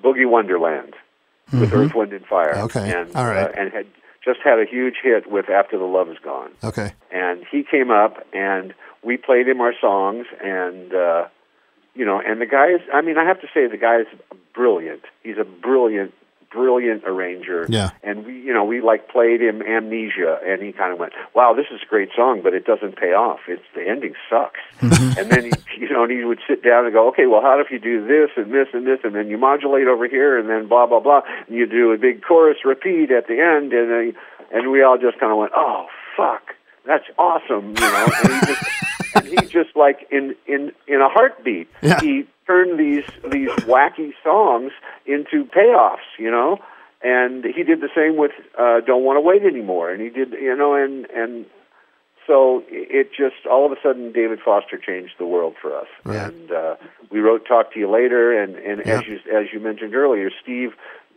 [0.03, 0.95] Boogie Wonderland
[1.53, 2.55] with Earth, Wind, and Fire.
[2.55, 2.79] Mm-hmm.
[2.79, 2.93] Okay.
[2.93, 3.49] And, All right.
[3.49, 3.87] uh, and had
[4.25, 6.53] just had a huge hit with After the Love Is Gone.
[6.63, 6.93] Okay.
[7.11, 8.73] And he came up, and
[9.03, 11.25] we played him our songs, and uh,
[11.95, 12.81] you know, and the guy is.
[12.93, 14.07] I mean, I have to say, the guy is
[14.55, 15.03] brilliant.
[15.23, 16.15] He's a brilliant,
[16.51, 17.67] brilliant arranger.
[17.69, 17.91] Yeah.
[18.03, 21.53] And we, you know, we like played him Amnesia, and he kind of went, "Wow,
[21.55, 23.41] this is a great song, but it doesn't pay off.
[23.47, 25.19] It's the ending sucks." Mm-hmm.
[25.19, 27.61] and then he, you know, and he would sit down and go, "Okay, well, how
[27.61, 30.49] if you do this and this and this, and then you modulate over here, and
[30.49, 33.91] then blah blah blah, and you do a big chorus repeat at the end, and
[33.91, 34.15] then,
[34.53, 38.09] and we all just kind of went, "Oh, fuck." That's awesome, you know.
[38.25, 38.65] And he just,
[39.53, 42.01] just like in in in a heartbeat, Yeah.
[42.01, 44.73] he turned these these wacky songs
[45.07, 46.59] into payoffs, you know.
[47.05, 50.33] And he did the same with uh, "Don't Want to Wait Anymore," and he did,
[50.33, 51.47] you know, and and
[52.27, 55.89] so it just all of a sudden David Foster changed the world for us.
[56.05, 56.77] And uh,
[57.11, 60.75] we wrote "Talk to You Later," and and as you as you mentioned earlier, Steve,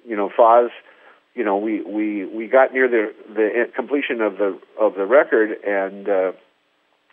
[0.07, 0.69] you know, Foz,
[1.35, 5.51] you know, we we we got near the the completion of the of the record,
[5.63, 6.31] and uh,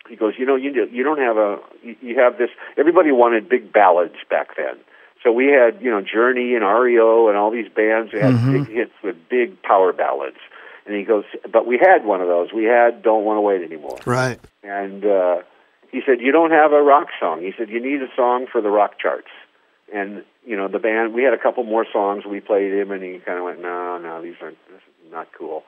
[0.09, 2.49] he goes, you know, you do- you don't have a you, you have this.
[2.77, 4.75] Everybody wanted big ballads back then.
[5.23, 8.67] So we had, you know, Journey and REO and all these bands who had big
[8.67, 10.37] hits with big power ballads.
[10.85, 12.51] And he goes, but we had one of those.
[12.51, 13.99] We had Don't Want to Wait Anymore.
[14.05, 14.37] Right.
[14.63, 15.37] And uh,
[15.93, 17.41] he said, you don't have a rock song.
[17.41, 19.29] He said, you need a song for the rock charts.
[19.93, 22.25] And, you know, the band, we had a couple more songs.
[22.25, 25.29] We played him, and he kind of went, no, no, these aren't, this is not
[25.37, 25.63] cool.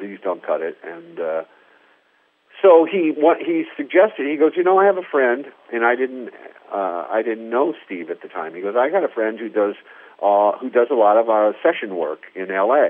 [0.00, 0.78] These don't cut it.
[0.84, 1.42] And uh,
[2.62, 5.94] so he what he suggested he goes you know i have a friend and i
[5.94, 6.30] didn't
[6.72, 9.48] uh i didn't know steve at the time he goes i got a friend who
[9.48, 9.74] does
[10.22, 12.88] uh who does a lot of uh session work in la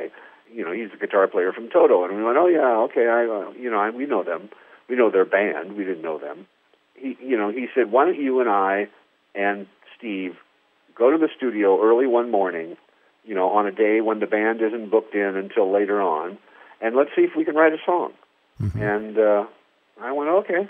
[0.55, 2.05] you know, he's a guitar player from Toto.
[2.05, 4.51] And we went, oh yeah, okay, I, uh, you know, I, we know them.
[4.89, 5.77] We know their band.
[5.77, 6.47] We didn't know them.
[6.95, 8.89] He, you know, he said, why don't you and I
[9.35, 9.67] and
[9.97, 10.37] Steve
[10.95, 12.77] go to the studio early one morning,
[13.25, 16.39] you know, on a day when the band isn't booked in until later on,
[16.81, 18.13] and let's see if we can write a song.
[18.61, 18.83] Mm-hmm.
[18.83, 19.45] And uh,
[20.03, 20.69] I went, okay.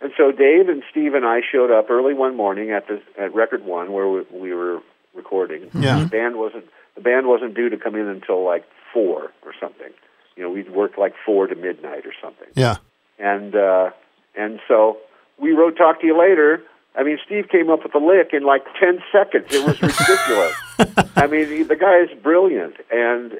[0.00, 3.34] And so Dave and Steve and I showed up early one morning at the at
[3.34, 4.80] Record One where we, we were
[5.14, 5.70] recording.
[5.74, 6.00] Yeah.
[6.00, 9.90] The band wasn't the band wasn't due to come in until like four or something.
[10.36, 12.48] You know, we'd work like four to midnight or something.
[12.54, 12.76] Yeah.
[13.18, 13.90] And uh,
[14.36, 14.98] and so
[15.38, 16.62] we wrote "Talk to You Later."
[16.96, 19.46] I mean, Steve came up with the lick in like ten seconds.
[19.50, 21.12] It was ridiculous.
[21.16, 23.32] I mean, he, the guy is brilliant, and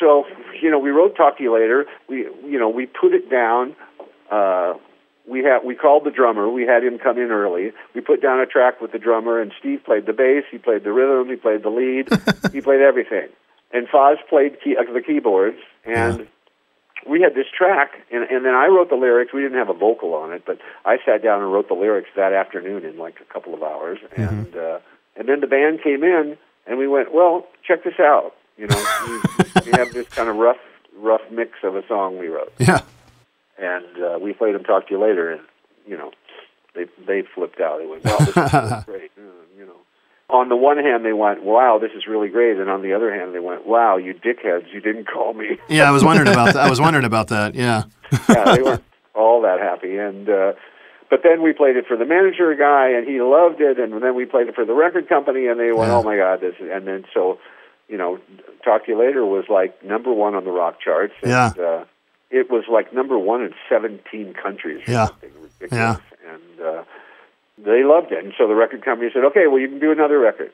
[0.00, 0.24] so
[0.60, 3.76] you know, we wrote "Talk to You Later." We you know we put it down.
[4.30, 4.74] Uh,
[5.28, 6.48] we had we called the drummer.
[6.48, 7.72] We had him come in early.
[7.94, 10.44] We put down a track with the drummer, and Steve played the bass.
[10.50, 11.28] He played the rhythm.
[11.28, 12.08] He played the lead.
[12.52, 13.28] he played everything.
[13.72, 15.58] And Foz played key, uh, the keyboards.
[15.84, 16.24] And yeah.
[17.06, 19.32] we had this track, and, and then I wrote the lyrics.
[19.34, 22.08] We didn't have a vocal on it, but I sat down and wrote the lyrics
[22.16, 23.98] that afternoon in like a couple of hours.
[24.12, 24.22] Mm-hmm.
[24.22, 24.78] And uh,
[25.16, 28.32] and then the band came in, and we went, well, check this out.
[28.56, 30.56] You know, we, we have this kind of rough
[30.96, 32.52] rough mix of a song we wrote.
[32.58, 32.80] Yeah
[33.58, 35.40] and uh, we played them talk to you later, and
[35.86, 36.12] you know,
[36.74, 37.78] they they flipped out.
[37.78, 39.76] They went, "Wow, this is really great," uh, you know.
[40.30, 43.12] On the one hand, they went, "Wow, this is really great," and on the other
[43.12, 46.54] hand, they went, "Wow, you dickheads, you didn't call me." yeah, I was wondering about
[46.54, 46.64] that.
[46.64, 47.54] I was wondering about that.
[47.54, 47.84] Yeah.
[48.28, 48.84] yeah, they weren't
[49.14, 50.52] all that happy, and uh,
[51.10, 54.14] but then we played it for the manager guy, and he loved it, and then
[54.14, 55.96] we played it for the record company, and they went, yeah.
[55.96, 57.38] "Oh my God, this!" Is, and then so,
[57.88, 58.18] you know,
[58.64, 61.14] "Talk to You Later" was like number one on the rock charts.
[61.22, 61.52] And, yeah.
[61.58, 61.84] Uh,
[62.30, 64.82] it was like number one in 17 countries.
[64.86, 65.08] yeah.
[65.22, 65.52] Ridiculous.
[65.72, 65.96] Yeah.
[66.26, 66.84] And uh,
[67.56, 68.22] they loved it.
[68.24, 70.52] And so the record company said, okay, well, you can do another record.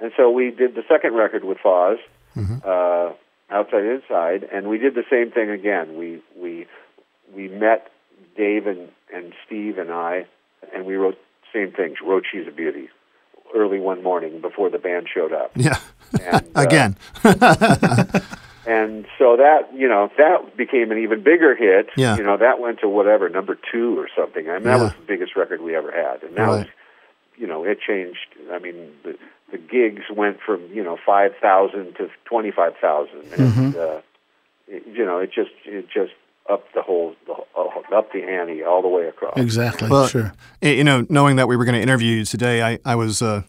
[0.00, 1.98] And so we did the second record with Foz,
[2.36, 2.58] mm-hmm.
[2.64, 3.14] uh,
[3.50, 5.96] Outside Inside, and we did the same thing again.
[5.96, 6.66] We we
[7.34, 7.90] we met
[8.36, 10.26] Dave and, and Steve and I,
[10.72, 11.18] and we wrote
[11.52, 11.96] same things.
[12.04, 12.90] Wrote "She's a Beauty"
[13.56, 15.50] early one morning before the band showed up.
[15.56, 15.80] Yeah,
[16.22, 16.96] and, uh, again.
[18.68, 21.88] And so that, you know, that became an even bigger hit.
[21.96, 22.18] Yeah.
[22.18, 24.50] You know, that went to whatever, number two or something.
[24.50, 24.82] I mean, that yeah.
[24.82, 26.22] was the biggest record we ever had.
[26.22, 26.66] And now, right.
[27.38, 28.26] you know, it changed.
[28.52, 29.16] I mean, the,
[29.50, 33.16] the gigs went from, you know, 5,000 to 25,000.
[33.16, 33.68] And, mm-hmm.
[33.78, 34.00] uh,
[34.68, 36.12] it, you know, it just, it just,
[36.50, 39.36] up the whole, the, uh, up the ante all the way across.
[39.36, 39.88] Exactly.
[39.88, 40.32] Well, sure.
[40.62, 43.42] You know, knowing that we were going to interview you today, I, I was uh,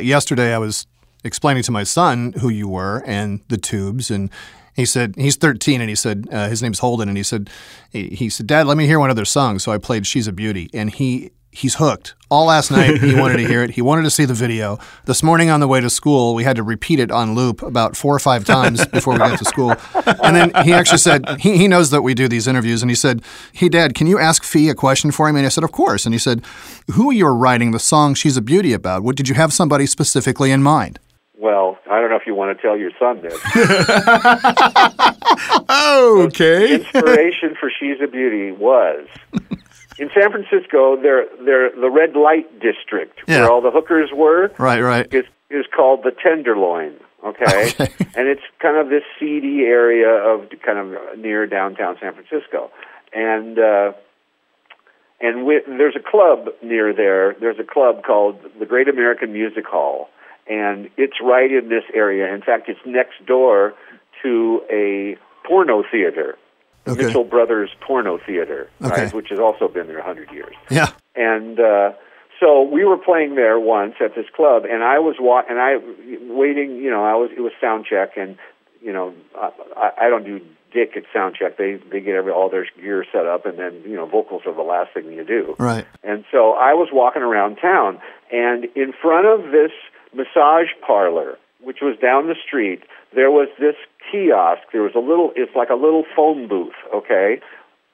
[0.00, 0.54] yesterday.
[0.54, 0.86] I was
[1.24, 4.30] explaining to my son who you were and the tubes and
[4.74, 7.50] he said he's 13 and he said uh, his name's Holden and he said
[7.90, 10.32] he, said dad let me hear one of their songs so I played She's a
[10.32, 12.14] Beauty and he he's hooked.
[12.30, 13.70] All last night he wanted to hear it.
[13.70, 14.78] He wanted to see the video.
[15.06, 17.96] This morning on the way to school we had to repeat it on loop about
[17.96, 19.74] four or five times before we got to school.
[20.22, 22.94] And then he actually said he, he knows that we do these interviews and he
[22.94, 25.34] said hey dad can you ask Fee a question for him?
[25.34, 26.06] And I said of course.
[26.06, 26.44] And he said
[26.92, 29.02] who you're writing the song She's a Beauty about?
[29.02, 31.00] What did you have somebody specifically in mind
[31.38, 33.34] well, I don't know if you want to tell your son this.
[35.70, 36.74] okay.
[36.74, 39.06] inspiration for She's a Beauty was
[39.98, 40.96] in San Francisco.
[41.00, 43.40] There, there, the red light district Yeah.
[43.42, 45.12] where all the hookers were Right, right.
[45.12, 46.94] is is called the Tenderloin.
[47.24, 47.68] Okay?
[47.80, 47.92] Okay.
[48.16, 52.70] and it's kind of this seedy area of kind of near downtown San Francisco,
[53.12, 53.92] and uh,
[55.20, 55.48] and
[55.80, 57.34] there's a club near there.
[57.40, 60.08] There's a club called the Great American Music Hall,
[60.48, 62.32] and it's right in this area.
[62.34, 63.74] In fact, it's next door
[64.22, 66.36] to a porno theater,
[66.84, 67.04] the Okay.
[67.06, 69.04] Mitchell Brothers Porno Theater, Okay.
[69.04, 70.54] right, which has also been there a hundred years.
[70.70, 70.88] Yeah.
[71.14, 71.92] And uh,
[72.40, 75.76] so we were playing there once at this club, and I was wa- and I
[76.32, 76.76] waiting.
[76.76, 78.36] You know, I was it was sound check, and
[78.82, 80.40] you know, I, I I don't do
[80.72, 81.56] dick at sound check.
[81.56, 84.54] They they get every all their gear set up, and then you know, vocals are
[84.54, 85.56] the last thing you do.
[85.58, 85.86] Right.
[86.04, 87.98] And so I was walking around town,
[88.30, 89.72] and in front of this
[90.14, 92.82] massage parlor, which was down the street,
[93.14, 93.74] there was this
[94.10, 94.62] kiosk.
[94.72, 97.40] There was a little, it's like a little phone booth, okay?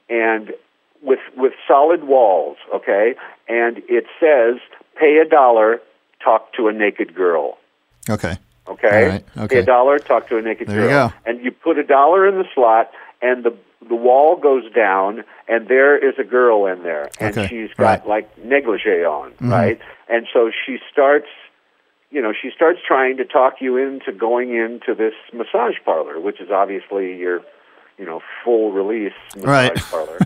[0.09, 0.53] And
[1.01, 3.15] with, with solid walls, okay?
[3.47, 4.59] And it says,
[4.99, 5.81] pay a dollar,
[6.23, 7.57] talk to a naked girl.
[8.09, 8.37] Okay.
[8.67, 9.07] Okay?
[9.07, 9.55] Right, okay.
[9.55, 11.09] Pay a dollar, talk to a naked There you girl.
[11.09, 11.13] go.
[11.25, 12.91] And you put a dollar in the slot,
[13.21, 13.55] and the
[13.87, 17.83] the wall goes down, and there is a girl in there, and Okay, she's got
[17.85, 17.99] right.
[17.99, 18.09] Mm-hmm.
[18.09, 19.79] like negligee on, right?
[20.09, 21.27] And so she starts,
[22.15, 26.39] you know, she starts trying to talk you into going into this massage parlor, which
[26.39, 27.41] is obviously your,
[27.97, 29.85] you know, full release massage Right.
[29.91, 30.19] parlor.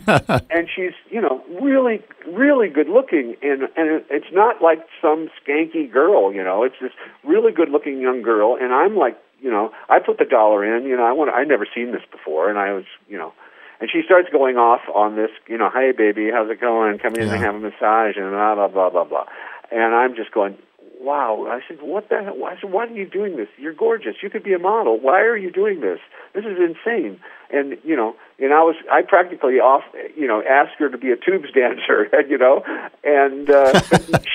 [0.51, 5.91] and she's, you know, really, really good looking, and and it's not like some skanky
[5.91, 6.91] girl, you know, it's this
[7.23, 10.83] really good looking young girl, and I'm like you know, I put the dollar in.
[10.85, 11.31] You know, I want.
[11.33, 13.31] I never seen this before, and I was, you know,
[13.79, 15.31] and she starts going off on this.
[15.47, 16.99] You know, hey baby, how's it going?
[16.99, 17.33] Come in Yeah.
[17.35, 19.25] and have a massage and blah blah blah blah blah.
[19.71, 20.57] And I'm just going,
[20.99, 21.47] wow.
[21.49, 22.45] I said, what the hell?
[22.45, 23.47] I said, why are you doing this?
[23.57, 24.15] You're gorgeous.
[24.21, 24.99] You could be a model.
[24.99, 25.99] Why are you doing this?
[26.33, 27.19] This is insane.
[27.51, 29.83] And you know, and I was, I practically off,
[30.15, 32.63] you know, asked her to be a tubes dancer, you know,
[33.03, 33.79] and uh,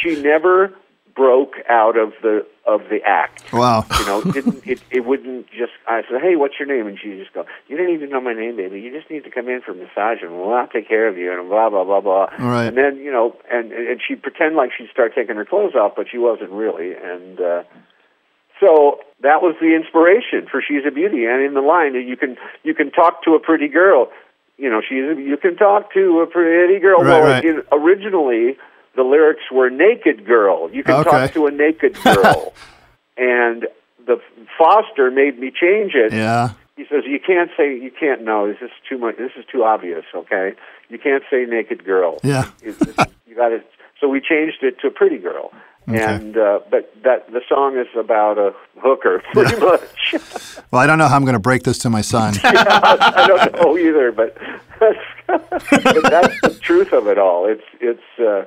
[0.03, 0.75] she never
[1.15, 3.53] broke out of the of the act.
[3.53, 3.85] Wow.
[3.99, 4.81] You know, didn't it?
[4.91, 5.73] It wouldn't just.
[5.87, 8.33] I said, "Hey, what's your name?" And she just go, "You didn't even know my
[8.33, 8.81] name, baby.
[8.81, 11.19] You just need to come in for a massage, and well, I'll take care of
[11.19, 12.29] you." And blah blah blah blah.
[12.39, 12.67] All right.
[12.67, 15.93] And then you know, and and she'd pretend like she'd start taking her clothes off,
[15.97, 16.95] but she wasn't really.
[16.95, 17.63] And uh,
[18.61, 22.37] so that was the inspiration for "She's a Beauty." And in the line, you can
[22.63, 24.09] you can talk to a pretty girl.
[24.57, 27.03] You know, she's a, you can talk to a pretty girl.
[27.03, 27.45] Right, well, right.
[27.45, 28.57] in, originally
[28.97, 31.11] the lyrics were "naked girl." You can Okay.
[31.11, 32.53] talk to a naked girl
[33.17, 33.67] and
[34.07, 34.21] the
[34.59, 36.13] Foster made me change it.
[36.13, 36.51] Yeah.
[36.77, 38.23] He says you can't say you can't.
[38.23, 38.49] know.
[38.49, 39.17] this is too much.
[39.17, 40.05] This is too obvious.
[40.15, 40.55] Okay,
[40.89, 42.19] you can't say naked girl.
[42.23, 42.51] Yeah.
[42.65, 42.73] You
[43.37, 43.63] got to.
[44.01, 45.51] So we changed it to pretty girl.
[45.89, 46.03] Okay.
[46.03, 50.15] And uh, but that the song is about a hooker, pretty much.
[50.71, 52.35] Well, I don't know how I'm going to break this to my son.
[52.43, 54.37] I don't know either, but
[54.81, 57.47] that's, but that's the truth of it all.
[57.47, 58.45] It's it's uh,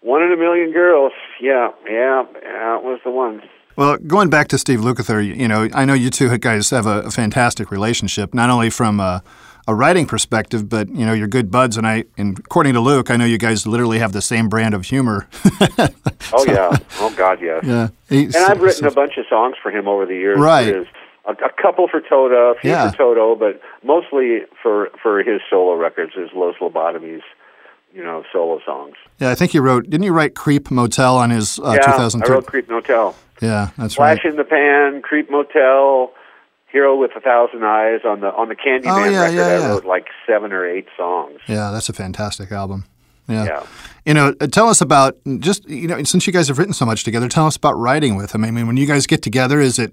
[0.00, 1.12] one in a million girls.
[1.40, 3.42] Yeah, yeah, that was the one.
[3.76, 7.00] Well, going back to Steve Lukather, you know, I know you two guys have a,
[7.02, 9.22] a fantastic relationship, not only from a,
[9.66, 11.76] a writing perspective, but you know, you're good buds.
[11.78, 14.74] And I, and according to Luke, I know you guys literally have the same brand
[14.74, 15.28] of humor.
[16.32, 16.76] Oh yeah.
[17.00, 17.64] Oh God, yes.
[17.64, 20.38] yeah, And I've written a bunch of songs for him over the years.
[20.38, 20.72] Right.
[21.26, 22.90] A, a couple for Toto, a few Yeah.
[22.92, 27.22] for Toto, but mostly for for his solo records, his Los Lobotomys,
[27.92, 28.94] you know, solo songs.
[29.18, 29.84] Yeah, I think you wrote.
[29.84, 32.32] Didn't you write "Creep Motel" on his uh, yeah, 2003?
[32.32, 34.32] I wrote Creep Motel, yeah, that's Flash right.
[34.32, 36.12] in the Pan, Creep Motel,
[36.70, 38.00] Hero with a Thousand Eyes.
[38.04, 40.86] On the on the Candyman Oh, yeah, record, yeah, I wrote like seven or eight
[40.96, 41.40] songs.
[41.46, 42.84] Yeah, that's a fantastic album.
[43.30, 43.44] Yeah.
[43.44, 43.66] Yeah.
[44.06, 46.86] You know, uh, tell us about just you know, since you guys have written so
[46.86, 48.44] much together, tell us about writing with him.
[48.44, 49.92] I mean, when you guys get together, is it?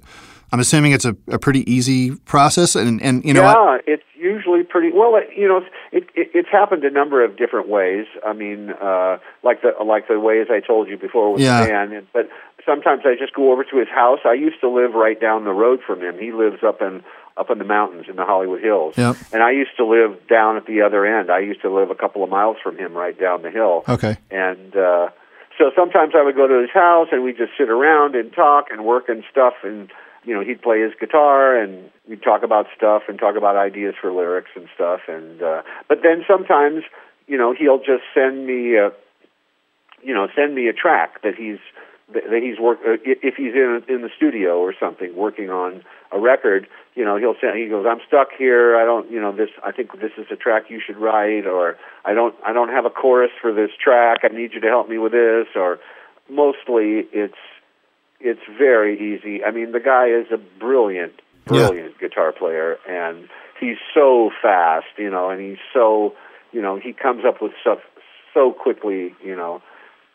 [0.53, 4.63] I'm assuming it's a, a pretty easy process, and and you know, yeah, it's usually
[4.63, 5.17] pretty well.
[5.17, 5.57] It, you know,
[5.91, 8.05] it, it, it's happened a number of different ways.
[8.25, 11.65] I mean, uh, like the like the ways I told you before with Yeah.
[11.65, 12.29] and- But
[12.65, 14.19] sometimes I just go over to his house.
[14.25, 16.17] I used to live right down the road from him.
[16.17, 17.03] He lives up in
[17.37, 19.15] up in the mountains in the Hollywood Hills, Yep.
[19.31, 21.29] and I used to live down at the other end.
[21.31, 23.83] I used to live a couple of miles from him, right down the hill.
[23.87, 25.09] okay, And uh,
[25.57, 28.67] so sometimes I would go to his house and we'd just sit around and talk
[28.71, 29.53] and work and stuff.
[29.63, 29.91] And,
[30.25, 33.95] you know, he'd play his guitar and we'd talk about stuff and talk about ideas
[33.99, 35.01] for lyrics and stuff.
[35.07, 36.83] And, uh, but then sometimes,
[37.27, 38.89] you know, he'll just send me, uh,
[40.03, 41.59] you know, send me a track that he's,
[42.13, 45.49] that that he's work uh, i- if he's in in the studio or something working
[45.49, 48.77] on a record you know he'll send he goes i'm stuck here.
[48.77, 51.77] I don't you know this i think this is a track you should write or
[52.05, 54.19] i don't i don't have a chorus for this track.
[54.23, 55.47] I need you to help me with this.
[55.55, 55.79] Or
[56.29, 57.37] mostly it's
[58.19, 59.43] it's very easy.
[59.43, 61.13] I mean the guy is a brilliant
[61.45, 61.67] Yeah.
[61.67, 63.27] brilliant guitar player and
[63.59, 66.13] he's so fast you know and he's so
[66.51, 67.79] you know he comes up with stuff
[68.33, 69.61] so quickly you know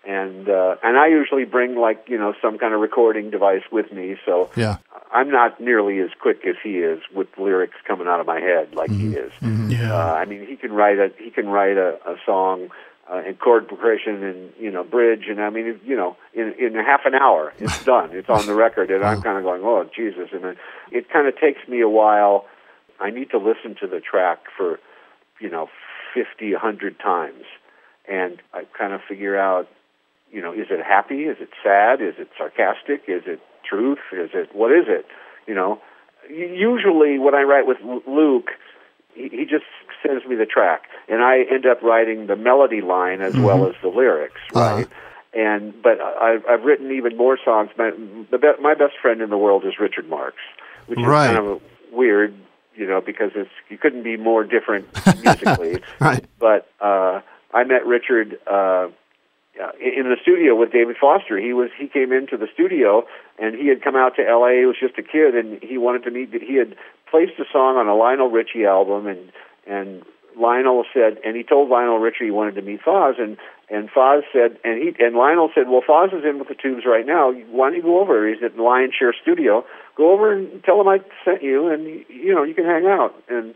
[0.05, 3.93] and uh, and I usually bring like you know some kind of recording device with
[3.93, 4.79] me, so yeah,
[5.13, 8.75] I'm not nearly as quick as he is with lyrics coming out of my head
[8.75, 9.33] like he is.
[9.69, 9.95] Yeah.
[9.95, 12.71] Uh, I mean, he can write a he can write a, a song
[13.13, 16.75] uh, in chord progression and you know bridge, and I mean you know in in
[16.75, 18.11] half an hour it's done.
[18.13, 20.59] It's on the record, and I'm kind of going, oh Jesus, and it,
[20.91, 22.47] it kind of takes me a while.
[23.01, 24.79] I need to listen to the track for
[25.41, 25.69] you know
[26.15, 27.45] fifty hundred times,
[28.09, 29.69] and I kind of figure out
[30.33, 31.25] you know, is it happy?
[31.25, 32.01] Is it sad?
[32.01, 33.03] Is it sarcastic?
[33.07, 33.99] Is it truth?
[34.13, 35.07] Is it what is it?
[35.47, 35.81] You know,
[36.29, 38.51] usually when I write with Luke,
[39.15, 39.65] he, he just
[40.05, 43.75] sends me the track, and I end up writing the melody line as well as
[43.83, 44.77] the lyrics, Uh-huh.
[44.77, 44.89] right?
[45.35, 47.71] And but I, I've written even more songs.
[47.79, 47.91] My
[48.31, 50.37] the be, my best friend in the world is Richard Marx,
[50.87, 51.35] which is Right.
[51.35, 52.35] kind of weird,
[52.75, 54.89] you know, because it's you couldn't be more different
[55.23, 57.21] musically right, but uh,
[57.55, 58.89] I met Richard uh,
[59.61, 61.39] uh, in the studio with David Foster.
[61.39, 63.05] He was he came into the studio
[63.39, 64.61] and he had come out to L.A.
[64.61, 66.33] He was just a kid and he wanted to meet.
[66.33, 66.75] He had
[67.11, 69.31] placed a song on a Lionel Richie album and
[69.67, 70.03] and
[70.41, 73.37] Lionel said and he told Lionel Richie he wanted to meet Foz and
[73.69, 76.85] and Foz said and he and Lionel said, well Foz is in with the Tubes
[76.87, 77.31] right now.
[77.51, 78.27] Why don't you go over?
[78.27, 79.67] He's at Lion Share Studio.
[79.97, 83.15] Go over and tell him I sent you and you know you can hang out
[83.29, 83.55] and.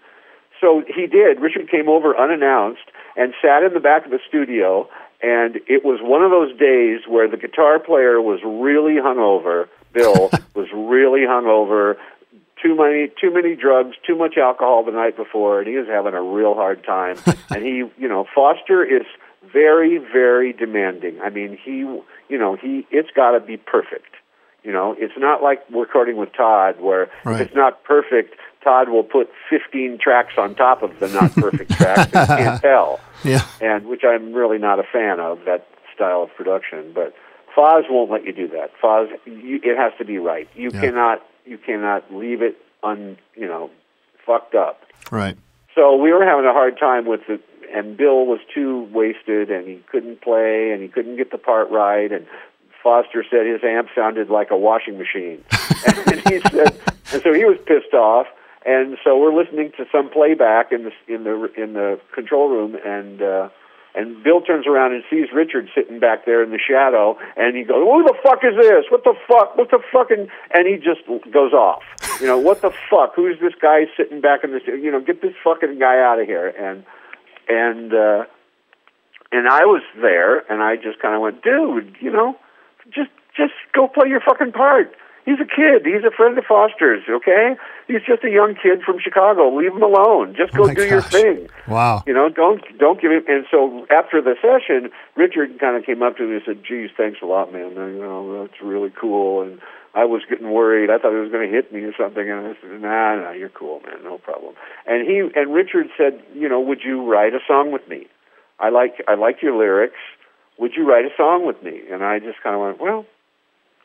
[0.59, 1.39] So he did.
[1.43, 4.89] Richard came over unannounced and sat in the back of the studio
[5.23, 9.69] and it was one of those days where the guitar player was really hungover.
[9.93, 11.97] Bill was really hungover.
[12.63, 16.15] Too many, too many drugs, too much alcohol the night before, and he was having
[16.15, 17.17] a real hard time.
[17.51, 19.07] and he, you know, Foster is
[19.53, 21.21] very, very demanding.
[21.23, 24.15] I mean, he, you know, he, it's got to be perfect.
[24.65, 27.43] You know, it's not like recording with Todd where Right.
[27.43, 28.35] it's not perfect,
[28.67, 32.11] Todd will put 15 tracks on top of the not perfect tracks.
[32.13, 33.43] and you can't tell Yeah.
[33.61, 36.91] and which I'm really not a fan of that style of production.
[36.93, 37.15] But
[37.57, 38.73] Foz won't let you do that.
[38.83, 40.49] Foz, you, it has to be right.
[40.57, 40.81] You Yeah.
[40.81, 43.71] cannot, you cannot leave it un, you know,
[44.27, 44.83] fucked up.
[45.13, 45.37] Right.
[45.77, 47.41] So we were having a hard time with it,
[47.73, 51.71] and Bill was too wasted, and he couldn't play, and he couldn't get the part
[51.71, 52.27] right, and
[52.83, 55.45] Foster said his amp sounded like a washing machine,
[55.87, 56.77] and he said,
[57.13, 58.27] and so he was pissed off,
[58.67, 62.77] and so we're listening to some playback in the in the in the control room,
[62.85, 63.49] and uh,
[63.95, 67.63] and Bill turns around and sees Richard sitting back there in the shadow, and he
[67.63, 68.85] goes, "Who the fuck is this?
[68.91, 69.57] What the fuck?
[69.57, 71.83] What the fucking?" And he just goes off.
[72.21, 73.15] You know, what the fuck?
[73.15, 74.61] Who's this guy sitting back in the?
[74.67, 76.49] You know, get this fucking guy out of here.
[76.49, 76.85] And
[77.49, 78.25] and uh,
[79.31, 82.37] and I was there, and I just kind of went, "Dude, you know,
[82.93, 84.93] just just go play your fucking part."
[85.27, 85.85] He's a kid.
[85.85, 87.03] He's a friend of Foster's.
[87.11, 87.57] Okay,
[87.89, 89.51] he's just a young kid from Chicago.
[89.55, 90.37] Leave him alone.
[90.39, 91.49] Just go Oh do your thing.
[91.67, 92.05] Wow.
[92.07, 93.25] You know, don't don't give him.
[93.27, 96.91] And so after the session, Richard kind of came up to me and said, "Geez,
[96.97, 97.71] thanks a lot, man.
[97.71, 99.61] You know, that's really cool." And
[99.97, 100.91] I was getting worried.
[100.91, 102.31] I thought he was going to hit me or something.
[102.31, 104.05] And I said, "Nah, nah, you're cool, man.
[104.05, 104.55] No problem."
[104.87, 108.07] And he and Richard said, "You know, would you write a song with me?
[108.61, 109.99] I like I like your lyrics.
[110.59, 113.07] Would you write a song with me?" And I just kind of went, "Well,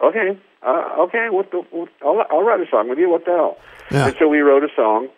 [0.04, 1.28] okay, uh, okay.
[1.30, 1.60] What the?
[1.72, 3.10] What, I'll I'll write a song with you.
[3.10, 3.58] What the hell?"
[3.92, 4.08] Yeah.
[4.08, 5.10] And so we wrote a song.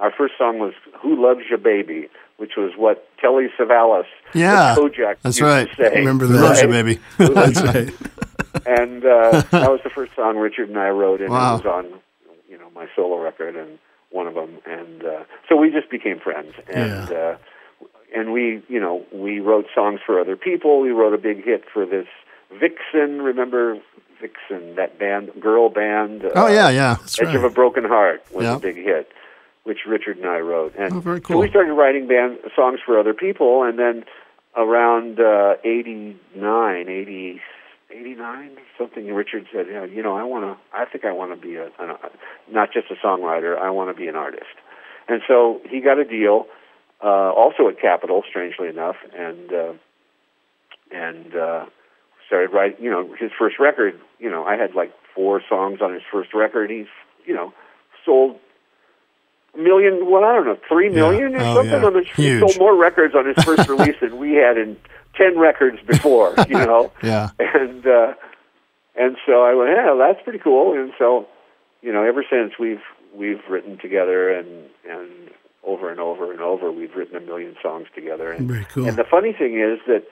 [0.00, 0.72] Our first song was
[1.02, 4.04] "Who Loves Your Baby," which was what Telly Savalas,
[4.34, 5.68] Yeah, Kojak, that's used right.
[5.68, 5.96] To say.
[5.98, 6.40] Remember that.
[6.40, 6.84] loves you, Right?
[6.84, 7.00] baby?
[7.34, 7.92] That's right.
[8.66, 11.56] and uh, that was the first song Richard and I wrote, and Wow.
[11.56, 12.00] it was on,
[12.48, 13.78] you know, my solo record and
[14.10, 17.36] one of them, and uh, so we just became friends, and uh,
[18.14, 20.80] and we, you know, we wrote songs for other people.
[20.80, 22.06] We wrote a big hit for this
[22.50, 23.22] Vixen.
[23.22, 23.78] Remember
[24.20, 26.24] Vixen, that band, girl band?
[26.34, 26.94] oh uh, yeah, yeah.
[27.00, 27.36] That's Edge right.
[27.36, 28.56] of a Broken Heart was Yeah.
[28.56, 29.08] a big hit,
[29.64, 30.74] which Richard and I wrote.
[30.76, 31.38] And Oh, very so cool.
[31.40, 34.04] we started writing band songs for other people, and then
[34.56, 37.40] around uh, 89, 80,
[37.90, 41.36] 89, something, Richard said, yeah, you know, I want to, I think I want to
[41.46, 41.94] be a, an,
[42.50, 44.44] not just a songwriter, I want to be an artist.
[45.06, 46.46] And so he got a deal,
[47.04, 49.72] uh, also at Capitol, strangely enough, and, uh,
[50.90, 51.66] and, uh,
[52.28, 55.92] started writing, you know, his first record, you know, I had like four songs on
[55.92, 56.70] his first record.
[56.70, 56.86] He's,
[57.26, 57.52] you know,
[58.04, 58.36] sold
[59.54, 61.86] a million, well, I don't know, three million or Oh, something yeah.
[61.86, 64.76] on his, he sold more records on his first release than we had in
[65.16, 66.92] 10 records before, you know?
[67.02, 67.30] Yeah.
[67.40, 68.14] And, uh,
[68.94, 70.78] and so I went, yeah, that's pretty cool.
[70.78, 71.26] And so,
[71.82, 72.82] you know, ever since we've,
[73.14, 75.10] we've written together and, and
[75.64, 78.30] over and over and over, we've written a million songs together.
[78.32, 78.86] And, Very cool.
[78.86, 80.04] and the funny thing is that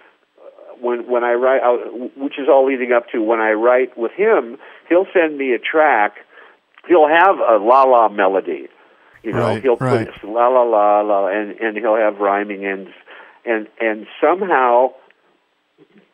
[0.80, 1.76] when when I write, uh,
[2.16, 4.58] which is all leading up to when I write with him,
[4.88, 6.16] he'll send me a track.
[6.88, 8.68] He'll have a la la melody,
[9.22, 9.38] you know.
[9.38, 10.08] Right, he'll right.
[10.12, 12.90] put la la la la, and and he'll have rhyming ends,
[13.44, 14.92] and and somehow,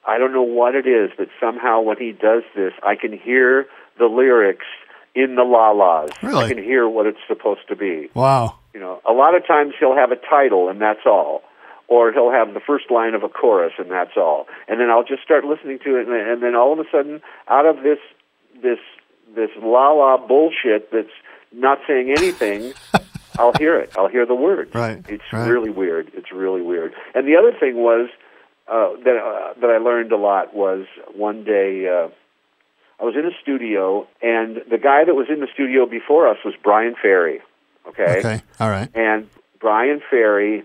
[0.07, 3.67] I don't know what it is, but somehow when he does this, I can hear
[3.99, 4.67] the lyrics
[5.15, 6.11] in the la las.
[6.23, 6.45] Really?
[6.45, 8.09] I can hear what it's supposed to be.
[8.15, 8.59] Wow.
[8.75, 11.43] You know, a lot of times he'll have a title and that's all,
[11.89, 15.05] or he'll have the first line of a chorus and that's all, and then I'll
[15.05, 17.99] just start listening to it, and, and then all of a sudden, out of this
[18.63, 18.79] this
[19.35, 21.09] this la la bullshit that's
[21.53, 22.73] not saying anything,
[23.39, 23.93] I'll hear it.
[23.97, 24.75] I'll hear the words.
[24.75, 25.49] Right, It's right.
[25.49, 26.11] really weird.
[26.15, 26.93] It's really weird.
[27.15, 28.09] And the other thing was
[28.69, 31.89] uh, that uh, that I learned a lot was one day.
[31.89, 32.09] Uh,
[33.01, 36.37] I was in a studio, and the guy that was in the studio before us
[36.45, 37.41] was Bryan Ferry.
[37.89, 38.19] Okay.
[38.21, 38.43] Okay.
[38.61, 38.89] All right.
[38.95, 39.29] And
[39.61, 40.63] Bryan Ferry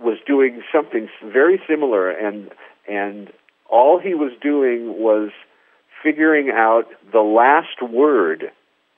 [0.00, 2.50] was doing something very similar, and
[2.88, 3.30] and
[3.70, 5.30] all he was doing was
[6.02, 8.50] figuring out the last word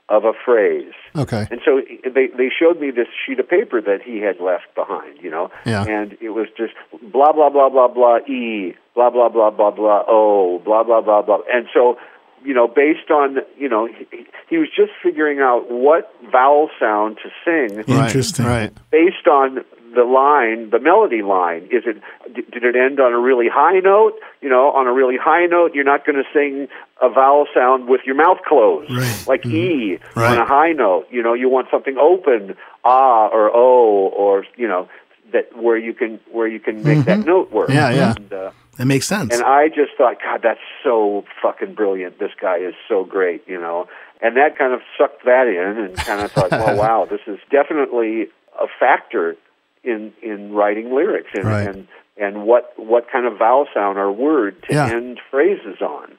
[0.08, 0.92] of a phrase.
[1.16, 1.46] Okay.
[1.50, 5.18] And so they they showed me this sheet of paper that he had left behind,
[5.22, 5.84] you know, Yeah.
[5.84, 6.74] and it was just
[7.12, 11.22] blah blah blah blah blah e blah blah blah blah blah o blah blah blah
[11.22, 11.96] blah, and so
[12.44, 14.06] you know based on you know he,
[14.48, 18.46] he was just figuring out what vowel sound to sing Interesting.
[18.46, 18.72] Right.
[18.90, 19.60] based on
[19.92, 21.64] the line, the melody line.
[21.64, 22.00] Is it
[22.32, 24.12] did it end on a really high note?
[24.40, 26.68] You know, on a really high note, you're not going to sing
[27.02, 29.24] a vowel sound with your mouth closed, Right.
[29.26, 30.30] like E Right.
[30.30, 31.06] on a high note.
[31.10, 34.88] You know, you want something open, ah or o, or you know,
[35.32, 37.68] that where you can where you can make that note work.
[37.68, 37.76] Mm-hmm.
[37.76, 38.14] Yeah, yeah.
[38.16, 39.34] And, uh, That makes sense.
[39.34, 42.18] and I just thought, God, that's so fucking brilliant.
[42.18, 43.88] This guy is so great, you know.
[44.22, 47.38] And that kind of sucked that in, and kind of thought, well, wow, this is
[47.50, 48.28] definitely
[48.60, 49.36] a factor
[49.84, 51.66] in in writing lyrics and Right.
[51.68, 54.90] and and what what kind of vowel sound or word to Yeah.
[54.90, 56.18] end phrases on.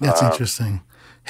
[0.00, 0.80] That's Uh, interesting.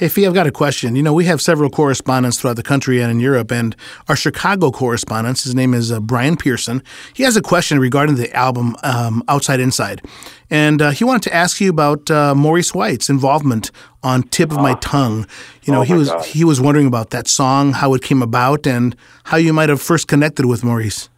[0.01, 0.97] Hey, Fee, I've got a question.
[0.97, 3.77] You know, we have several correspondents throughout the country and in Europe, and
[4.09, 6.83] our Chicago correspondent, his name is uh, Brian Pearson.
[7.13, 10.01] He has a question regarding the album um, Outside Inside.
[10.49, 13.71] And uh, he wanted to ask you about uh, Maurice White's involvement
[14.03, 15.27] on Tip of My Tongue.
[15.65, 16.25] You know, Oh, he was God.
[16.25, 19.83] he was wondering about that song, how it came about, and how you might have
[19.83, 21.11] first connected with Maurice.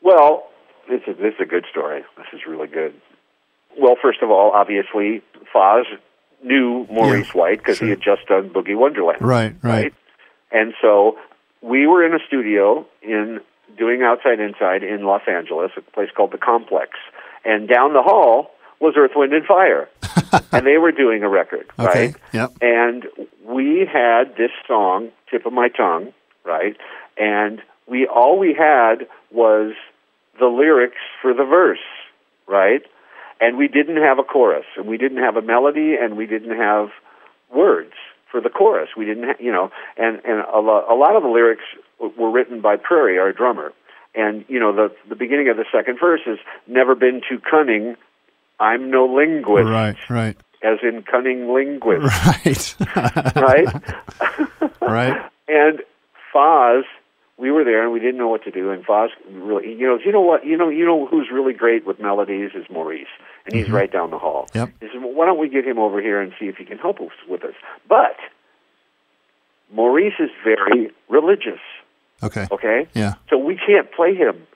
[0.00, 0.44] Well,
[0.88, 2.00] this is this is a good story.
[2.16, 2.94] This is really good.
[3.78, 5.22] Well, first of all, obviously,
[5.54, 5.84] Foz
[6.42, 9.20] knew Maurice Yeah, White because he had just done Boogie Wonderland.
[9.22, 9.92] Right, right.
[10.50, 11.18] And so
[11.62, 13.40] we were in a studio in
[13.76, 16.90] doing Outside Inside in Los Angeles, a place called the Complex,
[17.44, 19.88] and down the hall was Earth, Wind, and Fire,
[20.52, 22.06] and they were doing a record, Okay.
[22.06, 22.16] right?
[22.32, 22.52] Yep.
[22.60, 23.04] And
[23.44, 26.12] we had this song, "Tip of My Tongue,"
[26.44, 26.76] right?
[27.16, 29.72] And we all we had was
[30.38, 31.78] the lyrics for the verse,
[32.46, 32.82] right?
[33.40, 36.56] And we didn't have a chorus, and we didn't have a melody, and we didn't
[36.56, 36.88] have
[37.54, 37.92] words
[38.30, 38.90] for the chorus.
[38.96, 41.62] We didn't, ha- you know, and and a, lo- a lot of the lyrics
[42.00, 43.72] were written by Prairie, our drummer.
[44.14, 47.96] And you know, the the beginning of the second verse is "Never been too cunning,
[48.58, 54.72] I'm no linguist," Right, right, as in cunning linguist, right, right?
[54.80, 55.30] right.
[55.50, 55.80] And
[56.34, 56.82] Foz,
[57.38, 58.70] we were there and we didn't know what to do.
[58.70, 61.86] And Foz really, you know, you know what, you know, you know who's really great
[61.86, 63.06] with melodies is Maurice,
[63.46, 63.74] and he's mm-hmm.
[63.74, 64.48] right down the hall.
[64.54, 64.70] Yep.
[64.80, 66.78] He said, well, why don't we get him over here and see if he can
[66.78, 67.54] help us with us?
[67.88, 68.16] But
[69.72, 71.60] Maurice is very religious.
[72.22, 72.46] Okay.
[72.50, 72.88] Okay.
[72.94, 73.14] Yeah.
[73.30, 74.46] So we can't play him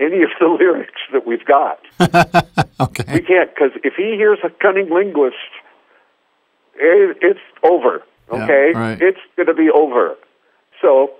[0.00, 1.78] any of the lyrics that we've got.
[2.80, 3.04] Okay.
[3.14, 5.36] We can't because if he hears a cunning linguist,
[6.74, 8.02] it, it's over.
[8.32, 9.00] Yeah, Okay, right.
[9.00, 10.16] it's going to be over.
[10.82, 11.12] So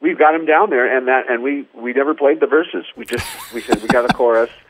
[0.00, 2.84] we've got him down there, and that, and we we never played the verses.
[2.96, 4.50] We just we said we got a chorus.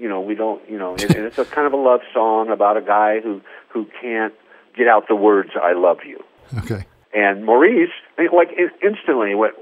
[0.00, 0.62] You know, we don't.
[0.70, 3.40] You know, and, and it's a kind of a love song about a guy who
[3.70, 4.32] who can't
[4.76, 6.22] get out the words "I love you."
[6.56, 6.86] Okay.
[7.12, 9.54] And Maurice, like in- instantly went,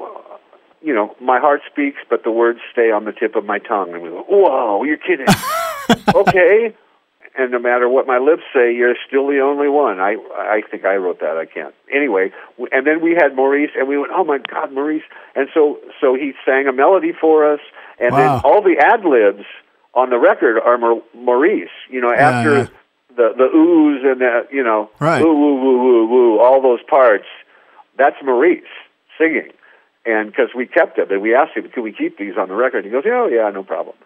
[0.82, 3.92] you know, my heart speaks, but the words stay on the tip of my tongue.
[3.92, 5.26] And we go, whoa, you're kidding.
[6.14, 6.74] okay.
[7.38, 10.00] And no matter what my lips say, you're still the only one.
[10.00, 11.36] I I think I wrote that.
[11.36, 11.74] I can't.
[11.94, 12.32] Anyway,
[12.72, 15.02] and then we had Maurice, and we went, oh my God, Maurice!
[15.34, 17.60] And so so he sang a melody for us,
[18.00, 18.18] and Wow.
[18.18, 19.44] then all the ad libs
[19.94, 21.68] on the record are Mar- Maurice.
[21.90, 22.66] You know, after yeah.
[23.16, 25.22] the the oohs and the you know Right.
[25.22, 27.26] woo woo woo woo woo all those parts
[27.98, 28.64] that's Maurice
[29.18, 29.50] singing
[30.04, 32.54] and because we kept it and we asked him can we keep these on the
[32.54, 33.96] record he goes yeah oh, yeah no problem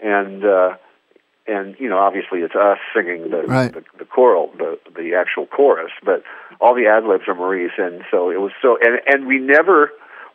[0.00, 0.76] and uh
[1.46, 3.72] and you know obviously it's us singing the Right.
[3.72, 6.22] the, the choral the the actual chorus but
[6.60, 9.90] all the ad libs are Maurice and so it was so and and we never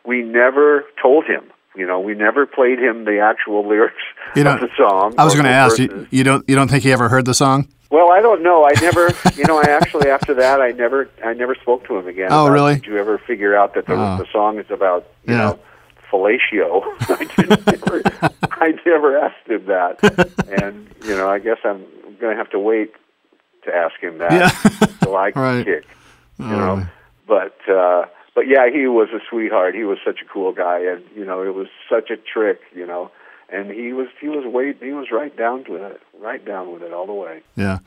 [0.06, 1.44] we never told him
[1.74, 4.02] you know we never played him the actual lyrics
[4.36, 6.06] You of know, the song I was going to ask you.
[6.10, 6.48] You don't.
[6.48, 7.66] You don't think he ever heard the song?
[7.90, 8.64] Well, I don't know.
[8.64, 12.06] I never, you know, I actually after that, I never, I never spoke to him
[12.06, 12.28] again.
[12.30, 12.74] Oh, about, really?
[12.74, 14.16] Did you ever figure out that the Oh.
[14.18, 15.38] the song is about, you Yeah.
[15.40, 15.58] know,
[16.10, 16.82] fellatio?
[17.08, 18.02] I never,
[18.52, 20.02] I never asked him that,
[20.62, 21.84] and you know, I guess I'm
[22.20, 22.92] going to have to wait
[23.64, 24.50] to ask him that Yeah.
[24.82, 25.64] until I Right.
[25.64, 25.84] kick,
[26.38, 26.86] you Oh, know.
[27.26, 29.74] But uh, but yeah, he was a sweetheart.
[29.74, 32.86] He was such a cool guy, and you know, it was such a trick, you
[32.86, 33.10] know.
[33.52, 36.82] And he was he was way he was right down with it, right down with
[36.82, 37.40] it all the way.
[37.56, 37.78] Yeah.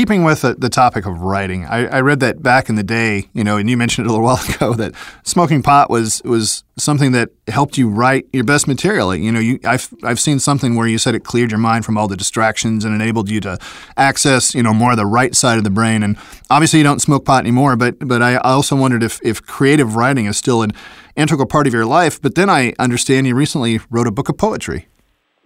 [0.00, 3.28] Keeping with the, the topic of writing, I, I read that back in the day,
[3.34, 4.94] you know, and you mentioned it a little while ago that
[5.24, 9.14] smoking pot was was something that helped you write your best material.
[9.14, 11.98] You know, you I've I've seen something where you said it cleared your mind from
[11.98, 13.58] all the distractions and enabled you to
[13.98, 16.02] access, you know, more of the right side of the brain.
[16.02, 16.16] And
[16.48, 20.24] obviously, you don't smoke pot anymore, but but I also wondered if if creative writing
[20.24, 20.70] is still an
[21.14, 22.22] integral part of your life.
[22.22, 24.88] But then I understand you recently wrote a book of poetry.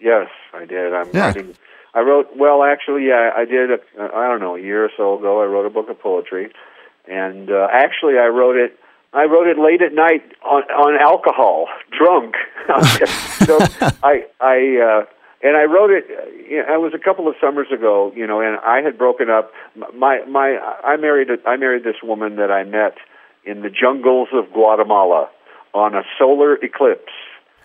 [0.00, 0.94] Yes, I did.
[0.94, 1.26] I'm Yeah.
[1.26, 1.56] writing.
[1.94, 2.28] I wrote.
[2.36, 3.70] Well, actually, yeah, I did.
[3.70, 5.42] A, I don't know, a year or so ago.
[5.42, 6.52] I wrote a book of poetry,
[7.08, 8.78] and uh, actually, I wrote it.
[9.12, 12.34] I wrote it late at night on on alcohol, drunk.
[13.46, 13.58] so
[14.02, 15.04] I I uh,
[15.42, 16.04] and I wrote it.
[16.10, 18.98] uh, You know, it was a couple of summers ago, you know, and I had
[18.98, 19.52] broken up.
[19.94, 22.96] My my I married a, I married this woman that I met
[23.44, 25.28] in the jungles of Guatemala
[25.74, 27.12] on a solar eclipse.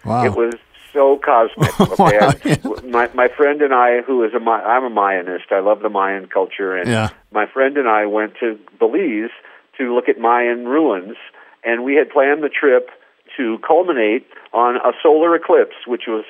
[0.05, 0.25] Wow.
[0.25, 0.53] It was
[0.93, 1.69] so cosmic.
[1.79, 2.81] Okay, Wow, yeah.
[2.89, 5.51] my my friend and I, who is a I'm a Mayanist.
[5.51, 7.09] I love the Mayan culture, and Yeah.
[7.31, 9.31] my friend and I went to Belize
[9.77, 11.17] to look at Mayan ruins,
[11.63, 12.89] and we had planned the trip
[13.37, 16.25] to culminate on a solar eclipse, which was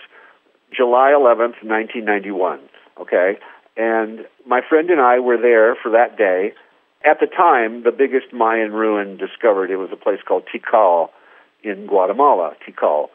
[0.75, 2.59] July 11th, 1991.
[2.99, 3.37] Okay,
[3.77, 6.53] and my friend and I were there for that day.
[7.05, 11.09] At the time, the biggest Mayan ruin discovered it was a place called Tikal
[11.63, 12.55] in Guatemala.
[12.67, 13.09] Tikal.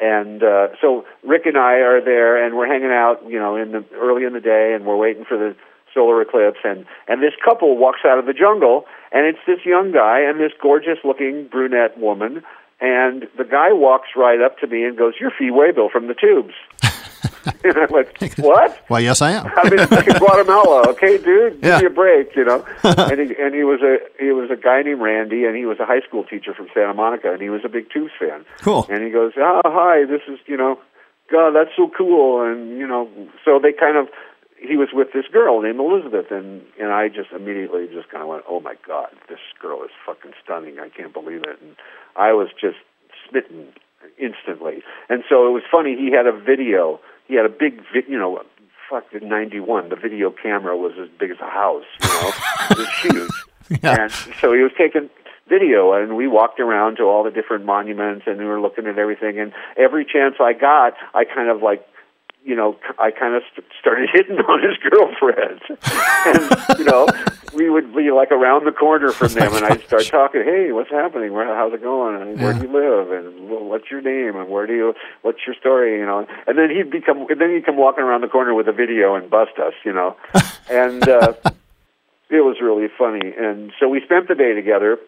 [0.00, 3.72] And uh, so Rick and I are there, and we're hanging out, you know, in
[3.72, 5.54] the early in the day, and we're waiting for the
[5.92, 6.58] solar eclipse.
[6.64, 10.40] And and this couple walks out of the jungle, and it's this young guy and
[10.40, 12.42] this gorgeous-looking brunette woman.
[12.80, 16.14] And the guy walks right up to me and goes, "You're Fee Waybill from the
[16.14, 16.54] Tubes."
[17.64, 19.46] and I went, "What?" Why, yes, I am.
[19.56, 20.88] I'm in fucking Guatemala.
[20.90, 21.80] Okay, dude, Yeah.
[21.80, 22.64] give me a break, you know.
[22.84, 25.78] and he and he was a he was a guy named Randy, and he was
[25.80, 28.44] a high school teacher from Santa Monica, and he was a big Tubes fan.
[28.60, 28.86] Cool.
[28.90, 30.78] And he goes, "Oh, hi, this is you know,
[31.30, 33.08] God, that's so cool." And you know,
[33.44, 34.08] so they kind of
[34.60, 38.28] he was with this girl named Elizabeth, and and I just immediately just kind of
[38.28, 40.78] went, "Oh my God, this girl is fucking stunning!
[40.78, 41.76] I can't believe it." And
[42.16, 42.76] I was just
[43.28, 43.68] smitten
[44.18, 44.82] instantly.
[45.08, 45.96] And so it was funny.
[45.96, 47.00] He had a video.
[47.30, 48.42] He had a big, vi- you know,
[48.90, 49.88] fuck in '91.
[49.88, 51.84] The video camera was as big as a house.
[52.02, 52.32] You know,
[52.70, 53.82] it was huge.
[53.84, 54.02] Yeah.
[54.02, 55.08] And so he was taking
[55.48, 58.98] video, and we walked around to all the different monuments, and we were looking at
[58.98, 59.38] everything.
[59.38, 61.86] And every chance I got, I kind of like
[62.44, 65.60] you know, I kind of st- started hitting on his girlfriend,
[66.26, 67.08] and you know,
[67.54, 70.42] we would be like around the corner from them, and I'd start talking.
[70.44, 71.32] Hey, what's happening?
[71.32, 72.20] Where, how's it going?
[72.20, 73.12] And where do you live?
[73.12, 74.40] And well, what's your name?
[74.40, 74.94] And where do you?
[75.22, 75.98] What's your story?
[75.98, 78.68] You know, and then he'd become, and then he'd come walking around the corner with
[78.68, 79.74] a video and bust us.
[79.84, 80.16] You know,
[80.70, 81.34] and uh,
[82.30, 83.32] it was really funny.
[83.36, 84.98] And so we spent the day together.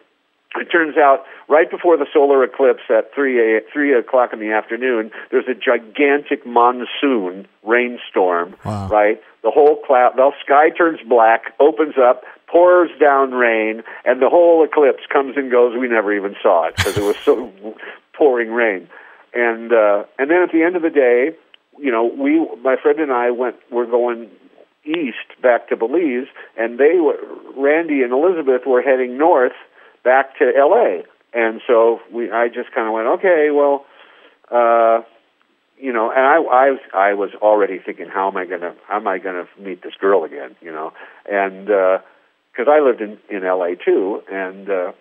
[0.55, 4.51] It turns out right before the solar eclipse at three a, three o'clock in the
[4.51, 8.55] afternoon, there's a gigantic monsoon rainstorm.
[8.63, 8.87] Wow.
[8.87, 14.29] Right, the whole cloud, the sky turns black, opens up, pours down rain, and the
[14.29, 15.75] whole eclipse comes and goes.
[15.77, 17.51] We never even saw it because it was so
[18.13, 18.87] pouring rain.
[19.33, 21.35] And uh, and then at the end of the day,
[21.79, 23.55] you know, we my friend and I went.
[23.71, 24.29] We're going
[24.85, 26.27] east back to Belize,
[26.57, 27.17] and they were
[27.57, 29.53] Randy and Elizabeth were heading north
[30.03, 31.03] back to L.A.
[31.33, 33.85] And so we, I just kind of went, okay, well,
[34.51, 35.01] uh,
[35.77, 38.97] you know, and I, I, was, I was already thinking, how am I gonna, how
[38.97, 40.93] am I gonna meet this girl again, you know,
[41.29, 43.75] and because I lived in in L.A.
[43.75, 44.91] too, and uh,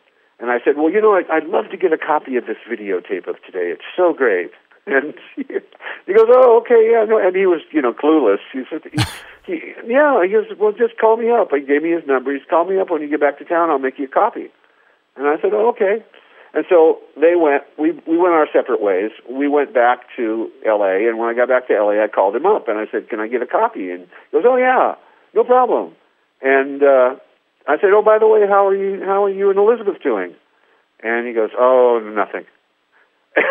[0.41, 2.57] and I said, well, you know, I'd, I'd love to get a copy of this
[2.69, 3.71] videotape of today.
[3.71, 4.51] It's so great.
[4.85, 5.45] And he,
[6.07, 8.39] he goes, oh, okay, yeah, no, and he was, you know, clueless.
[8.53, 9.01] He said, he,
[9.47, 11.53] he, yeah, he goes, well, just call me up.
[11.53, 12.33] He gave me his number.
[12.33, 13.71] He's call me up when you get back to town.
[13.71, 14.51] I'll make you a copy.
[15.17, 16.05] And I said, oh, okay.
[16.55, 17.65] And so they went.
[17.79, 19.11] We we went our separate ways.
[19.31, 21.09] We went back to L.A.
[21.09, 23.21] And when I got back to L.A., I called him up and I said, "Can
[23.21, 24.97] I get a copy?" And he goes, "Oh yeah,
[25.35, 25.95] no problem."
[26.43, 27.17] And uh,
[27.67, 29.01] I said, "Oh, by the way, how are you?
[29.03, 30.35] How are you and Elizabeth doing?"
[31.03, 32.45] And he goes, "Oh, nothing."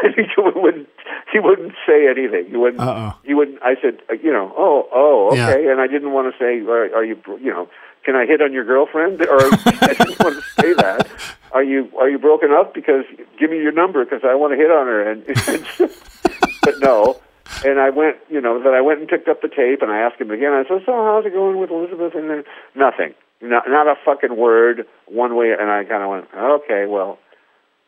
[0.03, 0.88] And he wouldn't.
[1.34, 2.51] He wouldn't say anything.
[2.51, 2.82] He wouldn't.
[2.82, 3.18] Uh-oh.
[3.24, 3.64] He wouldn't.
[3.64, 5.66] I said, you know, oh, oh, okay.
[5.66, 5.72] Yeah.
[5.72, 7.68] And I didn't want to say, are, are you, you know,
[8.03, 9.21] can I hit on your girlfriend?
[9.21, 11.09] Or I didn't want to say that.
[11.51, 12.73] Are you are you broken up?
[12.73, 13.05] Because
[13.39, 15.11] give me your number because I want to hit on her.
[15.11, 15.25] And
[16.63, 17.19] but no.
[17.65, 19.99] And I went, you know, then I went and picked up the tape and I
[19.99, 20.53] asked him again.
[20.53, 22.15] I said, so how's it going with Elizabeth?
[22.15, 22.43] And then
[22.75, 25.51] nothing, not not a fucking word one way.
[25.57, 27.19] And I kind of went, okay, well,